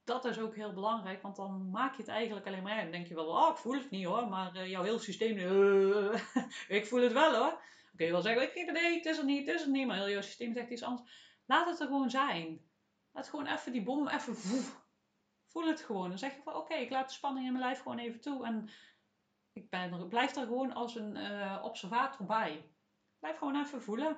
Dat 0.03 0.25
is 0.25 0.39
ook 0.39 0.55
heel 0.55 0.73
belangrijk, 0.73 1.21
want 1.21 1.35
dan 1.35 1.69
maak 1.69 1.95
je 1.95 2.01
het 2.01 2.11
eigenlijk 2.11 2.47
alleen 2.47 2.63
maar. 2.63 2.81
Dan 2.81 2.91
denk 2.91 3.07
je 3.07 3.15
wel, 3.15 3.27
oh, 3.27 3.49
ik 3.49 3.57
voel 3.57 3.73
het 3.73 3.89
niet 3.89 4.05
hoor, 4.05 4.27
maar 4.27 4.55
uh, 4.55 4.69
jouw 4.69 4.83
heel 4.83 4.99
systeem, 4.99 5.37
ik 6.77 6.85
voel 6.85 7.01
het 7.01 7.13
wel 7.13 7.35
hoor. 7.35 7.49
Dan 7.51 7.95
kun 7.95 8.05
je 8.05 8.11
wel 8.11 8.21
zeggen, 8.21 8.55
ik, 8.55 8.71
nee, 8.71 8.95
het 8.95 9.05
is 9.05 9.17
er 9.17 9.25
niet, 9.25 9.47
het 9.47 9.55
is 9.55 9.61
er 9.61 9.69
niet, 9.69 9.87
maar 9.87 9.97
heel 9.97 10.09
jouw 10.09 10.21
systeem 10.21 10.53
zegt 10.53 10.69
iets 10.69 10.83
anders. 10.83 11.39
Laat 11.45 11.69
het 11.69 11.79
er 11.79 11.87
gewoon 11.87 12.09
zijn. 12.09 12.61
Laat 13.11 13.29
gewoon 13.29 13.47
even 13.47 13.71
die 13.71 13.83
bom 13.83 14.07
even 14.07 14.35
voel 15.51 15.67
het 15.67 15.81
gewoon. 15.81 16.09
Dan 16.09 16.17
zeg 16.17 16.35
je 16.35 16.41
van, 16.41 16.55
oké, 16.55 16.73
ik 16.73 16.89
laat 16.89 17.07
de 17.07 17.13
spanning 17.13 17.45
in 17.45 17.51
mijn 17.51 17.65
lijf 17.65 17.81
gewoon 17.81 17.97
even 17.97 18.21
toe. 18.21 18.45
En 18.45 18.69
ik 19.53 19.69
ben 19.69 20.07
blijf 20.07 20.35
er 20.35 20.45
gewoon 20.45 20.73
als 20.73 20.95
een 20.95 21.15
uh, 21.15 21.59
observator 21.63 22.25
bij. 22.25 22.69
Blijf 23.19 23.37
gewoon 23.37 23.61
even 23.61 23.81
voelen. 23.81 24.17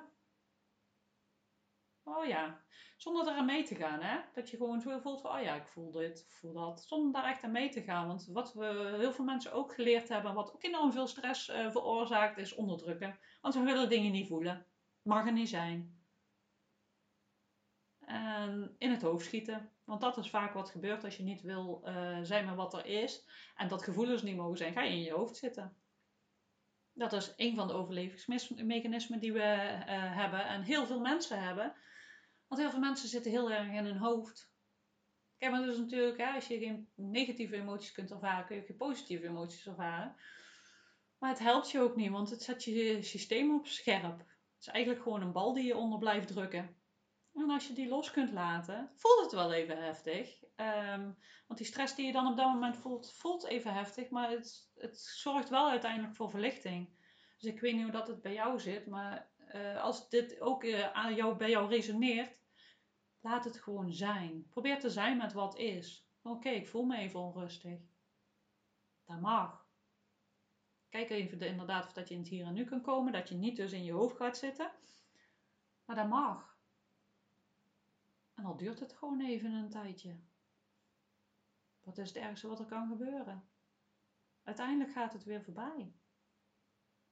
Oh 2.04 2.26
ja. 2.26 2.62
Zonder 2.96 3.26
eraan 3.26 3.44
mee 3.44 3.64
te 3.64 3.74
gaan, 3.74 4.02
hè? 4.02 4.18
Dat 4.32 4.50
je 4.50 4.56
gewoon 4.56 4.80
zo 4.80 4.98
voelt 4.98 5.20
van, 5.20 5.36
oh 5.36 5.42
ja, 5.42 5.54
ik 5.54 5.66
voel 5.66 5.90
dit, 5.90 6.26
voel 6.28 6.52
dat. 6.52 6.84
Zonder 6.84 7.12
daar 7.12 7.30
echt 7.30 7.42
aan 7.42 7.52
mee 7.52 7.68
te 7.68 7.82
gaan. 7.82 8.06
Want 8.06 8.26
wat 8.32 8.52
we 8.52 8.94
heel 8.98 9.12
veel 9.12 9.24
mensen 9.24 9.52
ook 9.52 9.74
geleerd 9.74 10.08
hebben, 10.08 10.34
wat 10.34 10.52
ook 10.54 10.62
enorm 10.62 10.92
veel 10.92 11.06
stress 11.06 11.48
uh, 11.48 11.70
veroorzaakt, 11.70 12.38
is 12.38 12.54
onderdrukken. 12.54 13.18
Want 13.40 13.54
we 13.54 13.60
willen 13.60 13.88
dingen 13.88 14.12
niet 14.12 14.28
voelen. 14.28 14.66
Mag 15.02 15.26
er 15.26 15.32
niet 15.32 15.48
zijn. 15.48 16.02
En 18.00 18.74
in 18.78 18.90
het 18.90 19.02
hoofd 19.02 19.24
schieten. 19.24 19.70
Want 19.84 20.00
dat 20.00 20.16
is 20.16 20.30
vaak 20.30 20.52
wat 20.52 20.70
gebeurt 20.70 21.04
als 21.04 21.16
je 21.16 21.22
niet 21.22 21.42
wil 21.42 21.82
uh, 21.84 22.18
zijn 22.22 22.44
met 22.44 22.54
wat 22.54 22.74
er 22.74 22.86
is. 22.86 23.28
En 23.56 23.68
dat 23.68 23.82
gevoelens 23.82 24.22
niet 24.22 24.36
mogen 24.36 24.56
zijn, 24.56 24.72
ga 24.72 24.82
je 24.82 24.90
in 24.90 25.02
je 25.02 25.12
hoofd 25.12 25.36
zitten. 25.36 25.76
Dat 26.92 27.12
is 27.12 27.32
een 27.36 27.56
van 27.56 27.68
de 27.68 27.74
overlevingsmechanismen 27.74 29.20
die 29.20 29.32
we 29.32 29.38
uh, 29.40 30.16
hebben 30.16 30.46
en 30.46 30.62
heel 30.62 30.86
veel 30.86 31.00
mensen 31.00 31.42
hebben. 31.42 31.74
Want 32.48 32.60
heel 32.60 32.70
veel 32.70 32.80
mensen 32.80 33.08
zitten 33.08 33.30
heel 33.30 33.50
erg 33.50 33.72
in 33.72 33.84
hun 33.84 33.96
hoofd. 33.96 34.52
Kijk, 35.38 35.52
maar 35.52 35.62
dus 35.62 35.78
natuurlijk, 35.78 36.18
hè, 36.18 36.30
als 36.30 36.46
je 36.46 36.58
geen 36.58 36.88
negatieve 36.94 37.56
emoties 37.56 37.92
kunt 37.92 38.10
ervaren, 38.10 38.46
kun 38.46 38.56
je 38.56 38.62
ook 38.62 38.76
positieve 38.76 39.26
emoties 39.26 39.66
ervaren. 39.66 40.16
Maar 41.18 41.30
het 41.30 41.38
helpt 41.38 41.70
je 41.70 41.80
ook 41.80 41.96
niet, 41.96 42.10
want 42.10 42.30
het 42.30 42.42
zet 42.42 42.64
je 42.64 43.02
systeem 43.02 43.54
op 43.54 43.66
scherp. 43.66 44.18
Het 44.18 44.60
is 44.60 44.66
eigenlijk 44.66 45.02
gewoon 45.02 45.22
een 45.22 45.32
bal 45.32 45.52
die 45.52 45.64
je 45.64 45.76
onder 45.76 45.98
blijft 45.98 46.28
drukken. 46.28 46.76
En 47.34 47.50
als 47.50 47.66
je 47.66 47.72
die 47.72 47.88
los 47.88 48.10
kunt 48.10 48.32
laten, 48.32 48.90
voelt 48.94 49.20
het 49.20 49.32
wel 49.32 49.52
even 49.52 49.84
heftig. 49.84 50.42
Um, 50.56 51.16
want 51.46 51.58
die 51.58 51.66
stress 51.66 51.94
die 51.94 52.06
je 52.06 52.12
dan 52.12 52.26
op 52.26 52.36
dat 52.36 52.52
moment 52.52 52.76
voelt, 52.76 53.12
voelt 53.12 53.46
even 53.46 53.74
heftig, 53.74 54.10
maar 54.10 54.30
het, 54.30 54.70
het 54.74 54.98
zorgt 54.98 55.48
wel 55.48 55.70
uiteindelijk 55.70 56.14
voor 56.14 56.30
verlichting. 56.30 56.88
Dus 57.38 57.52
ik 57.52 57.60
weet 57.60 57.74
niet 57.74 57.82
hoe 57.82 57.92
dat 57.92 58.08
het 58.08 58.22
bij 58.22 58.32
jou 58.32 58.60
zit, 58.60 58.86
maar 58.86 59.30
uh, 59.54 59.82
als 59.82 60.08
dit 60.08 60.40
ook 60.40 60.64
uh, 60.64 60.92
aan 60.92 61.14
jou, 61.14 61.36
bij 61.36 61.50
jou 61.50 61.68
resoneert, 61.68 62.40
laat 63.20 63.44
het 63.44 63.62
gewoon 63.62 63.92
zijn. 63.92 64.48
Probeer 64.48 64.78
te 64.78 64.90
zijn 64.90 65.16
met 65.16 65.32
wat 65.32 65.58
is. 65.58 66.08
Oké, 66.22 66.48
ik 66.48 66.68
voel 66.68 66.84
me 66.84 66.96
even 66.96 67.20
onrustig. 67.20 67.80
Dat 69.04 69.20
mag. 69.20 69.68
Kijk 70.88 71.10
even 71.10 71.38
de, 71.38 71.46
inderdaad 71.46 71.86
of 71.86 71.92
dat 71.92 72.08
je 72.08 72.14
in 72.14 72.20
het 72.20 72.28
hier 72.28 72.46
en 72.46 72.54
nu 72.54 72.64
kan 72.64 72.80
komen, 72.80 73.12
dat 73.12 73.28
je 73.28 73.34
niet 73.34 73.56
dus 73.56 73.72
in 73.72 73.84
je 73.84 73.92
hoofd 73.92 74.16
gaat 74.16 74.36
zitten. 74.36 74.70
Maar 75.84 75.96
dat 75.96 76.08
mag. 76.08 76.58
En 78.34 78.42
dan 78.42 78.56
duurt 78.56 78.80
het 78.80 78.92
gewoon 78.92 79.20
even 79.20 79.52
een 79.52 79.70
tijdje. 79.70 80.16
Wat 81.80 81.98
is 81.98 82.08
het 82.08 82.16
ergste 82.16 82.48
wat 82.48 82.60
er 82.60 82.66
kan 82.66 82.88
gebeuren? 82.88 83.48
Uiteindelijk 84.42 84.92
gaat 84.92 85.12
het 85.12 85.24
weer 85.24 85.42
voorbij. 85.42 85.94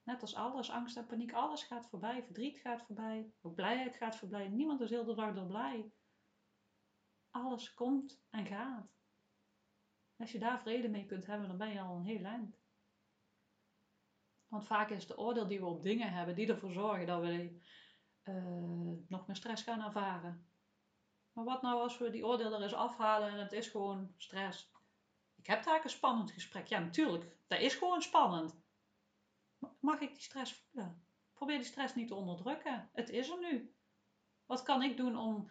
Net 0.02 0.20
als 0.20 0.34
alles, 0.34 0.70
angst 0.70 0.96
en 0.96 1.06
paniek, 1.06 1.32
alles 1.32 1.62
gaat 1.62 1.86
voorbij. 1.86 2.22
Verdriet 2.22 2.58
gaat 2.58 2.82
voorbij, 2.82 3.32
ook 3.40 3.54
blijheid 3.54 3.96
gaat 3.96 4.16
voorbij. 4.16 4.48
Niemand 4.48 4.80
is 4.80 4.90
heel 4.90 5.04
de 5.04 5.14
door 5.14 5.46
blij. 5.46 5.92
Alles 7.30 7.74
komt 7.74 8.22
en 8.30 8.46
gaat. 8.46 8.90
Als 10.16 10.32
je 10.32 10.38
daar 10.38 10.60
vrede 10.60 10.88
mee 10.88 11.06
kunt 11.06 11.26
hebben, 11.26 11.48
dan 11.48 11.58
ben 11.58 11.72
je 11.72 11.80
al 11.80 11.96
een 11.96 12.04
heel 12.04 12.24
eind. 12.24 12.60
Want 14.48 14.66
vaak 14.66 14.90
is 14.90 15.06
de 15.06 15.18
oordeel 15.18 15.46
die 15.46 15.60
we 15.60 15.66
op 15.66 15.82
dingen 15.82 16.12
hebben, 16.12 16.34
die 16.34 16.48
ervoor 16.48 16.72
zorgen 16.72 17.06
dat 17.06 17.20
we 17.20 17.60
uh, 18.24 19.08
nog 19.08 19.26
meer 19.26 19.36
stress 19.36 19.62
gaan 19.62 19.82
ervaren. 19.82 20.46
Maar 21.32 21.44
wat 21.44 21.62
nou 21.62 21.80
als 21.80 21.98
we 21.98 22.10
die 22.10 22.26
oordeel 22.26 22.54
er 22.54 22.62
eens 22.62 22.74
afhalen 22.74 23.28
en 23.28 23.38
het 23.38 23.52
is 23.52 23.68
gewoon 23.68 24.14
stress? 24.16 24.70
Ik 25.36 25.46
heb 25.46 25.64
daar 25.64 25.84
een 25.84 25.90
spannend 25.90 26.30
gesprek. 26.30 26.66
Ja, 26.66 26.78
natuurlijk. 26.78 27.36
Dat 27.46 27.60
is 27.60 27.74
gewoon 27.74 28.02
spannend. 28.02 28.61
Mag 29.80 30.00
ik 30.00 30.12
die 30.12 30.22
stress 30.22 30.54
voelen? 30.54 31.06
Probeer 31.32 31.56
die 31.56 31.66
stress 31.66 31.94
niet 31.94 32.08
te 32.08 32.14
onderdrukken. 32.14 32.90
Het 32.92 33.08
is 33.08 33.30
er 33.30 33.38
nu. 33.38 33.74
Wat 34.46 34.62
kan 34.62 34.82
ik 34.82 34.96
doen 34.96 35.16
om 35.16 35.50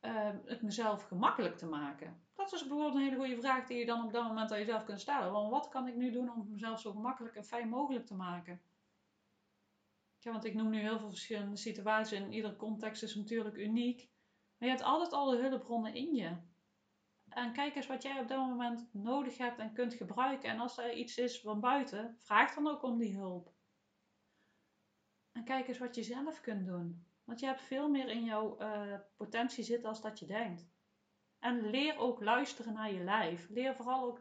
uh, 0.00 0.30
het 0.44 0.62
mezelf 0.62 1.02
gemakkelijk 1.02 1.56
te 1.56 1.66
maken? 1.66 2.26
Dat 2.34 2.52
is 2.52 2.60
bijvoorbeeld 2.60 2.94
een 2.94 3.02
hele 3.02 3.16
goede 3.16 3.40
vraag 3.40 3.66
die 3.66 3.78
je 3.78 3.86
dan 3.86 4.04
op 4.04 4.12
dat 4.12 4.24
moment 4.24 4.52
aan 4.52 4.58
jezelf 4.58 4.84
kunt 4.84 5.00
stellen. 5.00 5.32
Want 5.32 5.50
wat 5.50 5.68
kan 5.68 5.88
ik 5.88 5.96
nu 5.96 6.10
doen 6.10 6.32
om 6.32 6.40
het 6.40 6.48
mezelf 6.48 6.80
zo 6.80 6.92
gemakkelijk 6.92 7.34
en 7.34 7.44
fijn 7.44 7.68
mogelijk 7.68 8.06
te 8.06 8.14
maken? 8.14 8.62
Ja, 10.18 10.30
want 10.32 10.44
ik 10.44 10.54
noem 10.54 10.70
nu 10.70 10.80
heel 10.80 10.98
veel 10.98 11.08
verschillende 11.08 11.56
situaties 11.56 12.18
en 12.18 12.32
iedere 12.32 12.56
context 12.56 13.02
is 13.02 13.14
natuurlijk 13.14 13.56
uniek. 13.56 14.10
Maar 14.58 14.68
je 14.68 14.74
hebt 14.74 14.86
altijd 14.86 15.12
al 15.12 15.30
de 15.30 15.36
hulpbronnen 15.36 15.94
in 15.94 16.14
je. 16.14 16.36
En 17.28 17.52
kijk 17.52 17.74
eens 17.74 17.86
wat 17.86 18.02
jij 18.02 18.20
op 18.20 18.28
dat 18.28 18.38
moment 18.38 18.88
nodig 18.92 19.38
hebt 19.38 19.58
en 19.58 19.72
kunt 19.72 19.94
gebruiken. 19.94 20.50
En 20.50 20.58
als 20.58 20.78
er 20.78 20.92
iets 20.92 21.16
is 21.16 21.40
van 21.40 21.60
buiten, 21.60 22.16
vraag 22.18 22.54
dan 22.54 22.68
ook 22.68 22.82
om 22.82 22.98
die 22.98 23.16
hulp. 23.16 23.52
En 25.32 25.44
kijk 25.44 25.68
eens 25.68 25.78
wat 25.78 25.94
je 25.94 26.02
zelf 26.02 26.40
kunt 26.40 26.66
doen. 26.66 27.06
Want 27.24 27.40
je 27.40 27.46
hebt 27.46 27.60
veel 27.60 27.88
meer 27.88 28.08
in 28.08 28.24
jouw 28.24 28.60
uh, 28.60 28.94
potentie 29.16 29.64
zitten 29.64 29.88
als 29.88 30.00
dat 30.00 30.18
je 30.18 30.26
denkt. 30.26 30.70
En 31.38 31.70
leer 31.70 31.98
ook 31.98 32.20
luisteren 32.20 32.72
naar 32.72 32.92
je 32.92 33.04
lijf. 33.04 33.48
Leer 33.48 33.74
vooral 33.74 34.04
ook 34.04 34.18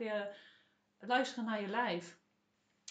luisteren 0.98 1.46
naar 1.46 1.62
je 1.62 1.67
lijf. 1.67 2.20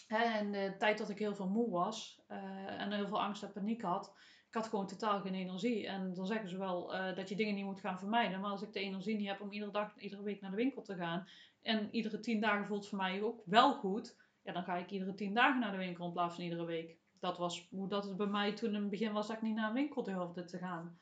In 0.09 0.53
de 0.53 0.75
tijd 0.79 0.99
dat 0.99 1.09
ik 1.09 1.19
heel 1.19 1.35
veel 1.35 1.49
moe 1.49 1.71
was 1.71 2.25
uh, 2.29 2.81
en 2.81 2.93
heel 2.93 3.09
veel 3.09 3.23
angst 3.23 3.43
en 3.43 3.53
paniek 3.53 3.83
had, 3.83 4.17
had 4.57 4.69
gewoon 4.69 4.87
totaal 4.87 5.21
geen 5.21 5.35
energie. 5.35 5.87
En 5.87 6.15
dan 6.15 6.27
zeggen 6.27 6.49
ze 6.49 6.59
wel 6.59 6.95
uh, 6.95 7.17
dat 7.17 7.29
je 7.29 7.37
dingen 7.37 7.55
niet 7.55 7.65
moet 7.65 7.81
gaan 7.81 7.99
vermijden. 7.99 8.41
Maar 8.41 8.51
als 8.51 8.63
ik 8.63 8.73
de 8.73 8.81
energie 8.81 9.17
niet 9.17 9.29
heb 9.29 9.41
om 9.41 9.53
iedere 9.53 9.73
dag, 9.73 9.99
iedere 9.99 10.23
week 10.23 10.41
naar 10.41 10.51
de 10.51 10.57
winkel 10.57 10.83
te 10.83 10.97
gaan. 10.97 11.29
En 11.63 11.89
iedere 11.91 12.21
tien 12.21 12.41
dagen 12.41 12.67
voelt 12.67 12.89
voor 12.89 12.99
mij 12.99 13.23
ook 13.23 13.43
wel 13.45 13.75
goed. 13.75 14.17
Ja, 14.43 14.53
dan 14.53 14.65
ga 14.65 14.77
ik 14.77 14.91
iedere 14.91 15.15
tien 15.15 15.35
dagen 15.35 15.61
naar 15.61 15.73
de 15.73 15.79
winkel 15.79 16.07
in 16.07 16.13
plaats 16.13 16.35
van 16.35 16.45
iedere 16.45 16.65
week. 16.65 16.97
Dat 17.21 17.39
was 17.39 17.69
hoe 17.71 17.89
dat 17.89 18.05
het 18.05 18.17
bij 18.17 18.27
mij 18.27 18.53
toen 18.53 18.75
in 18.75 18.81
het 18.81 18.91
begin 18.91 19.13
was 19.13 19.27
dat 19.27 19.37
ik 19.37 19.43
niet 19.43 19.55
naar 19.55 19.69
een 19.69 19.75
winkel 19.75 20.03
durfde 20.03 20.45
te 20.45 20.59
gaan. 20.59 20.99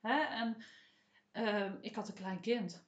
Hè? 0.00 0.20
En 0.20 0.56
uh, 1.32 1.72
ik 1.80 1.94
had 1.94 2.08
een 2.08 2.14
klein 2.14 2.40
kind. 2.40 2.86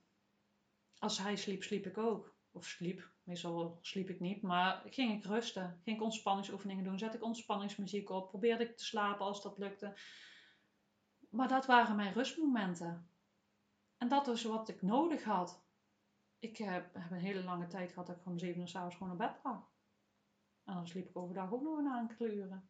Als 0.99 1.19
hij 1.19 1.37
sliep, 1.37 1.63
sliep 1.63 1.87
ik 1.87 1.99
ook. 1.99 2.34
Of 2.55 2.65
sliep. 2.67 3.13
Meestal 3.23 3.79
sliep 3.81 4.09
ik 4.09 4.21
niet. 4.21 4.43
Maar 4.43 4.83
ging 4.87 5.13
ik 5.13 5.25
rusten. 5.25 5.81
Ging 5.85 5.97
ik 5.97 6.03
ontspanningsoefeningen 6.03 6.85
doen. 6.85 6.99
Zet 6.99 7.15
ik 7.15 7.23
ontspanningsmuziek 7.23 8.11
op. 8.11 8.29
Probeerde 8.29 8.65
ik 8.65 8.77
te 8.77 8.85
slapen 8.85 9.27
als 9.27 9.43
dat 9.43 9.59
lukte. 9.59 9.99
Maar 11.31 11.49
dat 11.49 11.67
waren 11.67 11.97
mijn 11.97 12.13
rustmomenten. 12.13 13.11
En 13.97 14.09
dat 14.09 14.29
is 14.29 14.45
wat 14.45 14.69
ik 14.69 14.83
nodig 14.83 15.25
had. 15.25 15.65
Ik 16.39 16.57
heb, 16.57 16.95
een 16.95 17.13
hele 17.13 17.45
lange 17.45 17.67
tijd 17.67 17.93
gehad 17.93 18.07
dat 18.07 18.17
ik 18.17 18.27
om 18.27 18.39
zeven 18.39 18.61
uur 18.61 18.69
s'avonds 18.69 18.97
gewoon 18.97 19.17
naar 19.17 19.29
bed 19.29 19.41
lag. 19.43 19.73
En 20.65 20.75
dan 20.75 20.89
sliep 20.89 21.09
ik 21.09 21.17
overdag 21.17 21.53
ook 21.53 21.63
nog 21.63 21.79
een 21.79 21.97
enkele 21.97 22.35
uren. 22.35 22.69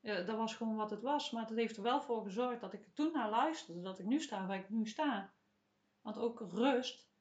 Dat 0.00 0.36
was 0.36 0.54
gewoon 0.54 0.76
wat 0.76 0.90
het 0.90 1.02
was. 1.02 1.30
Maar 1.30 1.46
het 1.46 1.56
heeft 1.56 1.76
er 1.76 1.82
wel 1.82 2.02
voor 2.02 2.22
gezorgd 2.22 2.60
dat 2.60 2.72
ik 2.72 2.94
toen 2.94 3.12
naar 3.12 3.30
luisterde. 3.30 3.80
Dat 3.80 3.98
ik 3.98 4.06
nu 4.06 4.20
sta 4.20 4.46
waar 4.46 4.58
ik 4.58 4.70
nu 4.70 4.86
sta. 4.86 5.34
Want 6.00 6.18
ook 6.18 6.40
rust, 6.40 7.12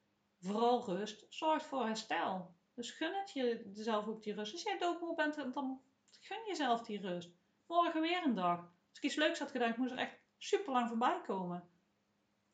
vooral 0.44 0.86
rust, 0.86 1.26
zorgt 1.30 1.66
voor 1.66 1.86
herstel. 1.86 2.56
Dus 2.74 2.92
gun 2.92 3.14
het 3.14 3.32
jezelf 3.32 4.08
ook 4.08 4.24
die 4.24 4.34
rust. 4.34 4.54
Als 4.54 4.64
jij 4.64 4.78
doodmoe 4.78 5.16
bent, 5.16 5.54
dan 5.54 5.82
gun 6.20 6.46
jezelf 6.48 6.82
die 6.82 7.02
rust. 7.02 7.30
Morgen 7.68 8.02
weer 8.02 8.24
een 8.24 8.36
dag. 8.36 8.60
Als 8.60 8.98
ik 8.98 9.04
iets 9.04 9.16
leuks 9.16 9.40
had 9.40 9.52
gedaan, 9.52 9.70
ik 9.70 9.78
moest 9.78 9.92
er 9.92 9.98
echt 9.98 10.20
super 10.38 10.74
lang 10.74 10.88
voorbij 10.88 11.22
komen. 11.22 11.70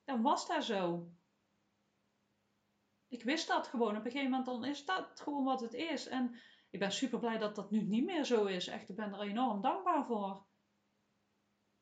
Dan 0.04 0.22
was 0.22 0.48
dat 0.48 0.64
zo. 0.64 1.12
Ik 3.08 3.24
wist 3.24 3.48
dat 3.48 3.68
gewoon. 3.68 3.98
Op 3.98 4.06
een 4.06 4.12
gegeven 4.12 4.30
moment 4.30 4.46
dan 4.46 4.66
is 4.66 4.86
dat 4.86 5.20
gewoon 5.22 5.44
wat 5.44 5.62
het 5.62 5.74
is. 5.74 6.08
En 6.08 6.40
ik 6.70 6.80
ben 6.80 6.92
super 6.92 7.20
blij 7.20 7.38
dat 7.38 7.56
dat 7.56 7.72
nu 7.72 7.82
niet 7.82 8.06
meer 8.06 8.24
zo 8.24 8.46
is. 8.46 8.68
Echt, 8.68 8.90
ik 8.90 8.96
ben 8.96 9.14
er 9.14 9.22
enorm 9.22 9.62
dankbaar 9.62 10.06
voor. 10.06 10.46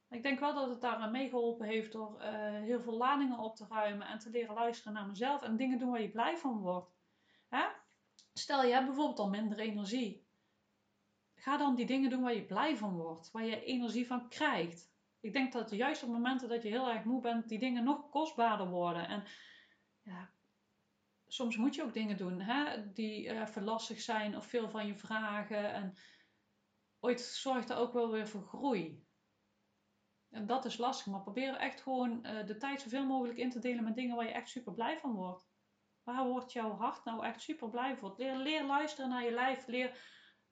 Ik 0.10 0.24
denk 0.24 0.40
wel 0.40 0.54
dat 0.54 0.70
het 0.70 0.82
daaraan 0.82 1.12
meegeholpen 1.12 1.68
heeft 1.68 1.92
door 1.92 2.22
uh, 2.22 2.28
heel 2.50 2.82
veel 2.82 2.98
ladingen 2.98 3.40
op 3.40 3.56
te 3.56 3.66
ruimen 3.70 4.08
en 4.08 4.20
te 4.20 4.30
leren 4.30 4.54
luisteren 4.54 4.94
naar 4.94 5.08
mezelf 5.08 5.42
en 5.42 5.58
dingen 5.58 5.80
doen 5.80 5.90
waar 5.90 6.02
je 6.02 6.12
blij 6.12 6.38
van 6.38 6.58
wordt. 6.58 6.92
Hè? 7.48 7.66
Stel 8.34 8.64
je 8.64 8.74
hebt 8.74 8.86
bijvoorbeeld 8.86 9.20
al 9.20 9.30
minder 9.30 9.60
energie. 9.60 10.26
Ga 11.36 11.58
dan 11.58 11.76
die 11.76 11.86
dingen 11.86 12.10
doen 12.10 12.22
waar 12.22 12.36
je 12.36 12.46
blij 12.46 12.78
van 12.78 12.96
wordt, 12.96 13.32
waar 13.32 13.46
je 13.46 13.64
energie 13.64 14.08
van 14.08 14.30
krijgt. 14.30 14.92
Ik 15.20 15.34
denk 15.34 15.52
dat 15.52 15.70
juist 15.70 16.04
op 16.04 16.10
momenten 16.10 16.50
dat 16.50 16.64
je 16.64 16.70
heel 16.70 16.90
erg 16.90 17.04
moe 17.04 17.22
bent, 17.22 17.50
die 17.50 17.60
dingen 17.60 17.84
nog 17.84 18.10
kostbaarder 18.10 18.68
worden. 18.68 19.08
En 19.08 19.24
ja, 20.02 20.30
soms 21.28 21.58
moet 21.58 21.76
je 21.76 21.84
ook 21.84 21.94
dingen 21.94 22.18
doen 22.18 22.42
hè, 22.42 22.92
die 22.92 23.26
uh, 23.26 23.46
verlastig 23.46 24.02
zijn 24.02 24.38
of 24.38 24.46
veel 24.46 24.70
van 24.70 24.88
je 24.88 24.96
vragen. 24.96 25.74
En 25.74 25.98
ooit 27.00 27.22
zorgt 27.22 27.68
dat 27.68 27.78
ook 27.78 27.94
wel 27.94 28.12
weer 28.12 28.28
voor 28.28 28.44
groei. 28.44 29.07
Dat 30.46 30.66
is 30.66 30.78
lastig, 30.78 31.06
maar 31.06 31.22
probeer 31.22 31.56
echt 31.56 31.82
gewoon 31.82 32.20
uh, 32.26 32.46
de 32.46 32.58
tijd 32.58 32.82
zoveel 32.82 33.06
mogelijk 33.06 33.38
in 33.38 33.50
te 33.50 33.60
delen 33.60 33.84
met 33.84 33.96
dingen 33.96 34.16
waar 34.16 34.26
je 34.26 34.32
echt 34.32 34.50
super 34.50 34.74
blij 34.74 34.98
van 34.98 35.14
wordt. 35.14 35.48
Waar 36.04 36.28
wordt 36.28 36.52
jouw 36.52 36.72
hart 36.72 37.06
nou 37.06 37.26
echt 37.26 37.42
super 37.42 37.70
blij 37.70 37.98
van? 37.98 38.14
Leer, 38.18 38.36
leer 38.36 38.66
luisteren 38.66 39.10
naar 39.10 39.24
je 39.24 39.32
lijf, 39.32 39.68
leer 39.68 39.98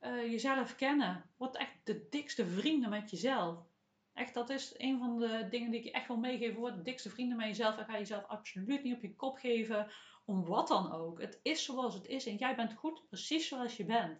uh, 0.02 0.32
jezelf 0.32 0.76
kennen. 0.76 1.30
Word 1.38 1.56
echt 1.56 1.76
de 1.84 2.08
dikste 2.10 2.48
vrienden 2.48 2.90
met 2.90 3.10
jezelf. 3.10 3.68
Echt, 4.14 4.34
dat 4.34 4.50
is 4.50 4.74
een 4.78 5.00
van 5.00 5.18
de 5.18 5.48
dingen 5.50 5.72
die 5.72 5.84
ik 5.84 5.94
echt 5.94 6.08
wil 6.08 6.18
meegeven. 6.18 6.60
Word 6.60 6.76
de 6.76 6.82
dikste 6.82 7.10
vrienden 7.10 7.38
met 7.38 7.48
jezelf 7.48 7.78
en 7.78 7.86
ga 7.86 7.98
jezelf 7.98 8.26
absoluut 8.26 8.84
niet 8.84 8.96
op 8.96 9.02
je 9.02 9.16
kop 9.16 9.38
geven 9.38 9.92
om 10.26 10.46
wat 10.46 10.68
dan 10.68 10.92
ook. 10.92 11.22
Het 11.22 11.40
is 11.42 11.66
zoals 11.66 11.94
het 11.94 12.08
is 12.08 12.26
en 12.26 12.36
jij 12.36 12.56
bent 12.56 12.74
goed 12.74 13.08
precies 13.08 13.48
zoals 13.48 13.78
je 13.78 13.86
bent. 13.86 14.20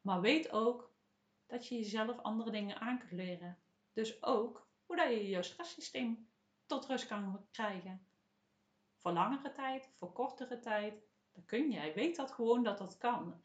Maar 0.00 0.20
weet 0.20 0.52
ook 0.52 0.92
dat 1.46 1.68
je 1.68 1.74
jezelf 1.74 2.18
andere 2.18 2.50
dingen 2.50 2.80
aan 2.80 2.98
kunt 2.98 3.12
leren. 3.12 3.58
Dus 3.92 4.22
ook 4.22 4.63
hoe 4.86 4.96
dat 4.96 5.08
je 5.08 5.28
je 5.28 5.42
stresssysteem 5.42 6.28
tot 6.66 6.86
rust 6.86 7.06
kan 7.06 7.46
krijgen. 7.50 8.06
Voor 8.98 9.12
langere 9.12 9.52
tijd, 9.52 9.90
voor 9.98 10.12
kortere 10.12 10.60
tijd. 10.60 11.02
Dan 11.32 11.44
kun 11.44 11.70
jij. 11.70 11.94
Weet 11.94 12.16
dat 12.16 12.32
gewoon 12.32 12.62
dat 12.62 12.78
dat 12.78 12.96
kan. 12.96 13.42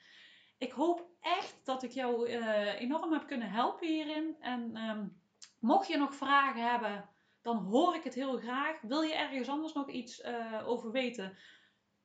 Ik 0.58 0.72
hoop 0.72 1.10
echt 1.20 1.66
dat 1.66 1.84
ik 1.84 1.92
jou 1.92 2.30
uh, 2.30 2.82
enorm 2.82 3.14
heb 3.14 3.28
kunnen 3.28 3.50
helpen 3.52 3.88
hierin. 3.88 4.36
En 4.40 4.78
um, 4.78 5.22
mocht 5.60 5.88
je 5.88 5.98
nog 5.98 6.16
vragen 6.16 6.70
hebben, 6.70 7.10
dan 7.42 7.58
hoor 7.58 7.96
ik 7.96 8.04
het 8.04 8.14
heel 8.14 8.38
graag. 8.38 8.82
Wil 8.82 9.02
je 9.02 9.16
ergens 9.16 9.50
anders 9.50 9.74
nog 9.74 9.90
iets 9.90 10.20
uh, 10.20 10.68
over 10.68 10.92
weten? 10.92 11.38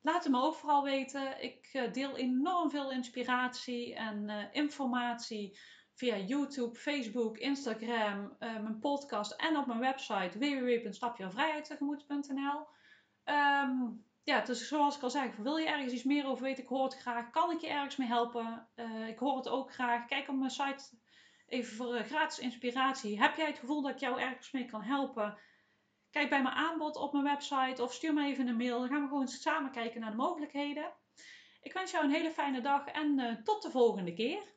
Laat 0.01 0.23
het 0.23 0.31
me 0.31 0.41
ook 0.41 0.55
vooral 0.55 0.83
weten. 0.83 1.43
Ik 1.43 1.69
uh, 1.73 1.91
deel 1.93 2.17
enorm 2.17 2.69
veel 2.69 2.91
inspiratie 2.91 3.95
en 3.95 4.49
informatie 4.51 5.59
via 5.95 6.17
YouTube, 6.17 6.75
Facebook, 6.75 7.37
Instagram, 7.37 8.35
uh, 8.39 8.39
mijn 8.39 8.79
podcast 8.79 9.31
en 9.31 9.57
op 9.57 9.65
mijn 9.65 9.79
website 9.79 10.39
www.stapjevrijheidtegemoet.nl. 10.39 12.57
Um, 12.57 12.65
ehm, 13.23 13.71
ja, 14.23 14.41
dus 14.41 14.67
zoals 14.67 14.95
ik 14.95 15.03
al 15.03 15.09
zei, 15.09 15.31
wil 15.37 15.57
je 15.57 15.67
ergens 15.67 15.93
iets 15.93 16.03
meer 16.03 16.25
over 16.25 16.43
weten, 16.43 16.63
ik 16.63 16.69
hoor 16.69 16.83
het 16.83 16.97
graag. 16.97 17.29
Kan 17.29 17.51
ik 17.51 17.61
je 17.61 17.67
ergens 17.67 17.95
mee 17.95 18.07
helpen? 18.07 18.67
ik 19.07 19.17
hoor 19.17 19.37
het 19.37 19.47
ook 19.47 19.73
graag. 19.73 20.05
Kijk 20.05 20.29
op 20.29 20.35
mijn 20.35 20.51
site 20.51 20.83
even 21.47 21.75
voor 21.75 22.03
gratis 22.03 22.39
inspiratie. 22.39 23.21
Heb 23.21 23.35
jij 23.35 23.47
het 23.47 23.59
gevoel 23.59 23.81
dat 23.81 23.91
ik 23.91 23.99
jou 23.99 24.21
ergens 24.21 24.51
mee 24.51 24.65
kan 24.65 24.81
helpen? 24.81 25.37
Kijk 26.09 26.29
bij 26.29 26.41
mijn 26.41 26.55
aanbod 26.55 26.95
op 26.95 27.11
mijn 27.11 27.23
website 27.23 27.83
of 27.83 27.93
stuur 27.93 28.13
me 28.13 28.25
even 28.25 28.47
een 28.47 28.57
mail. 28.57 28.79
Dan 28.79 28.89
gaan 28.89 29.01
we 29.01 29.07
gewoon 29.07 29.27
samen 29.27 29.71
kijken 29.71 30.01
naar 30.01 30.11
de 30.11 30.17
mogelijkheden. 30.17 30.93
Ik 31.61 31.73
wens 31.73 31.91
jou 31.91 32.05
een 32.05 32.11
hele 32.11 32.31
fijne 32.31 32.61
dag 32.61 32.85
en 32.85 33.41
tot 33.43 33.61
de 33.61 33.71
volgende 33.71 34.13
keer. 34.13 34.53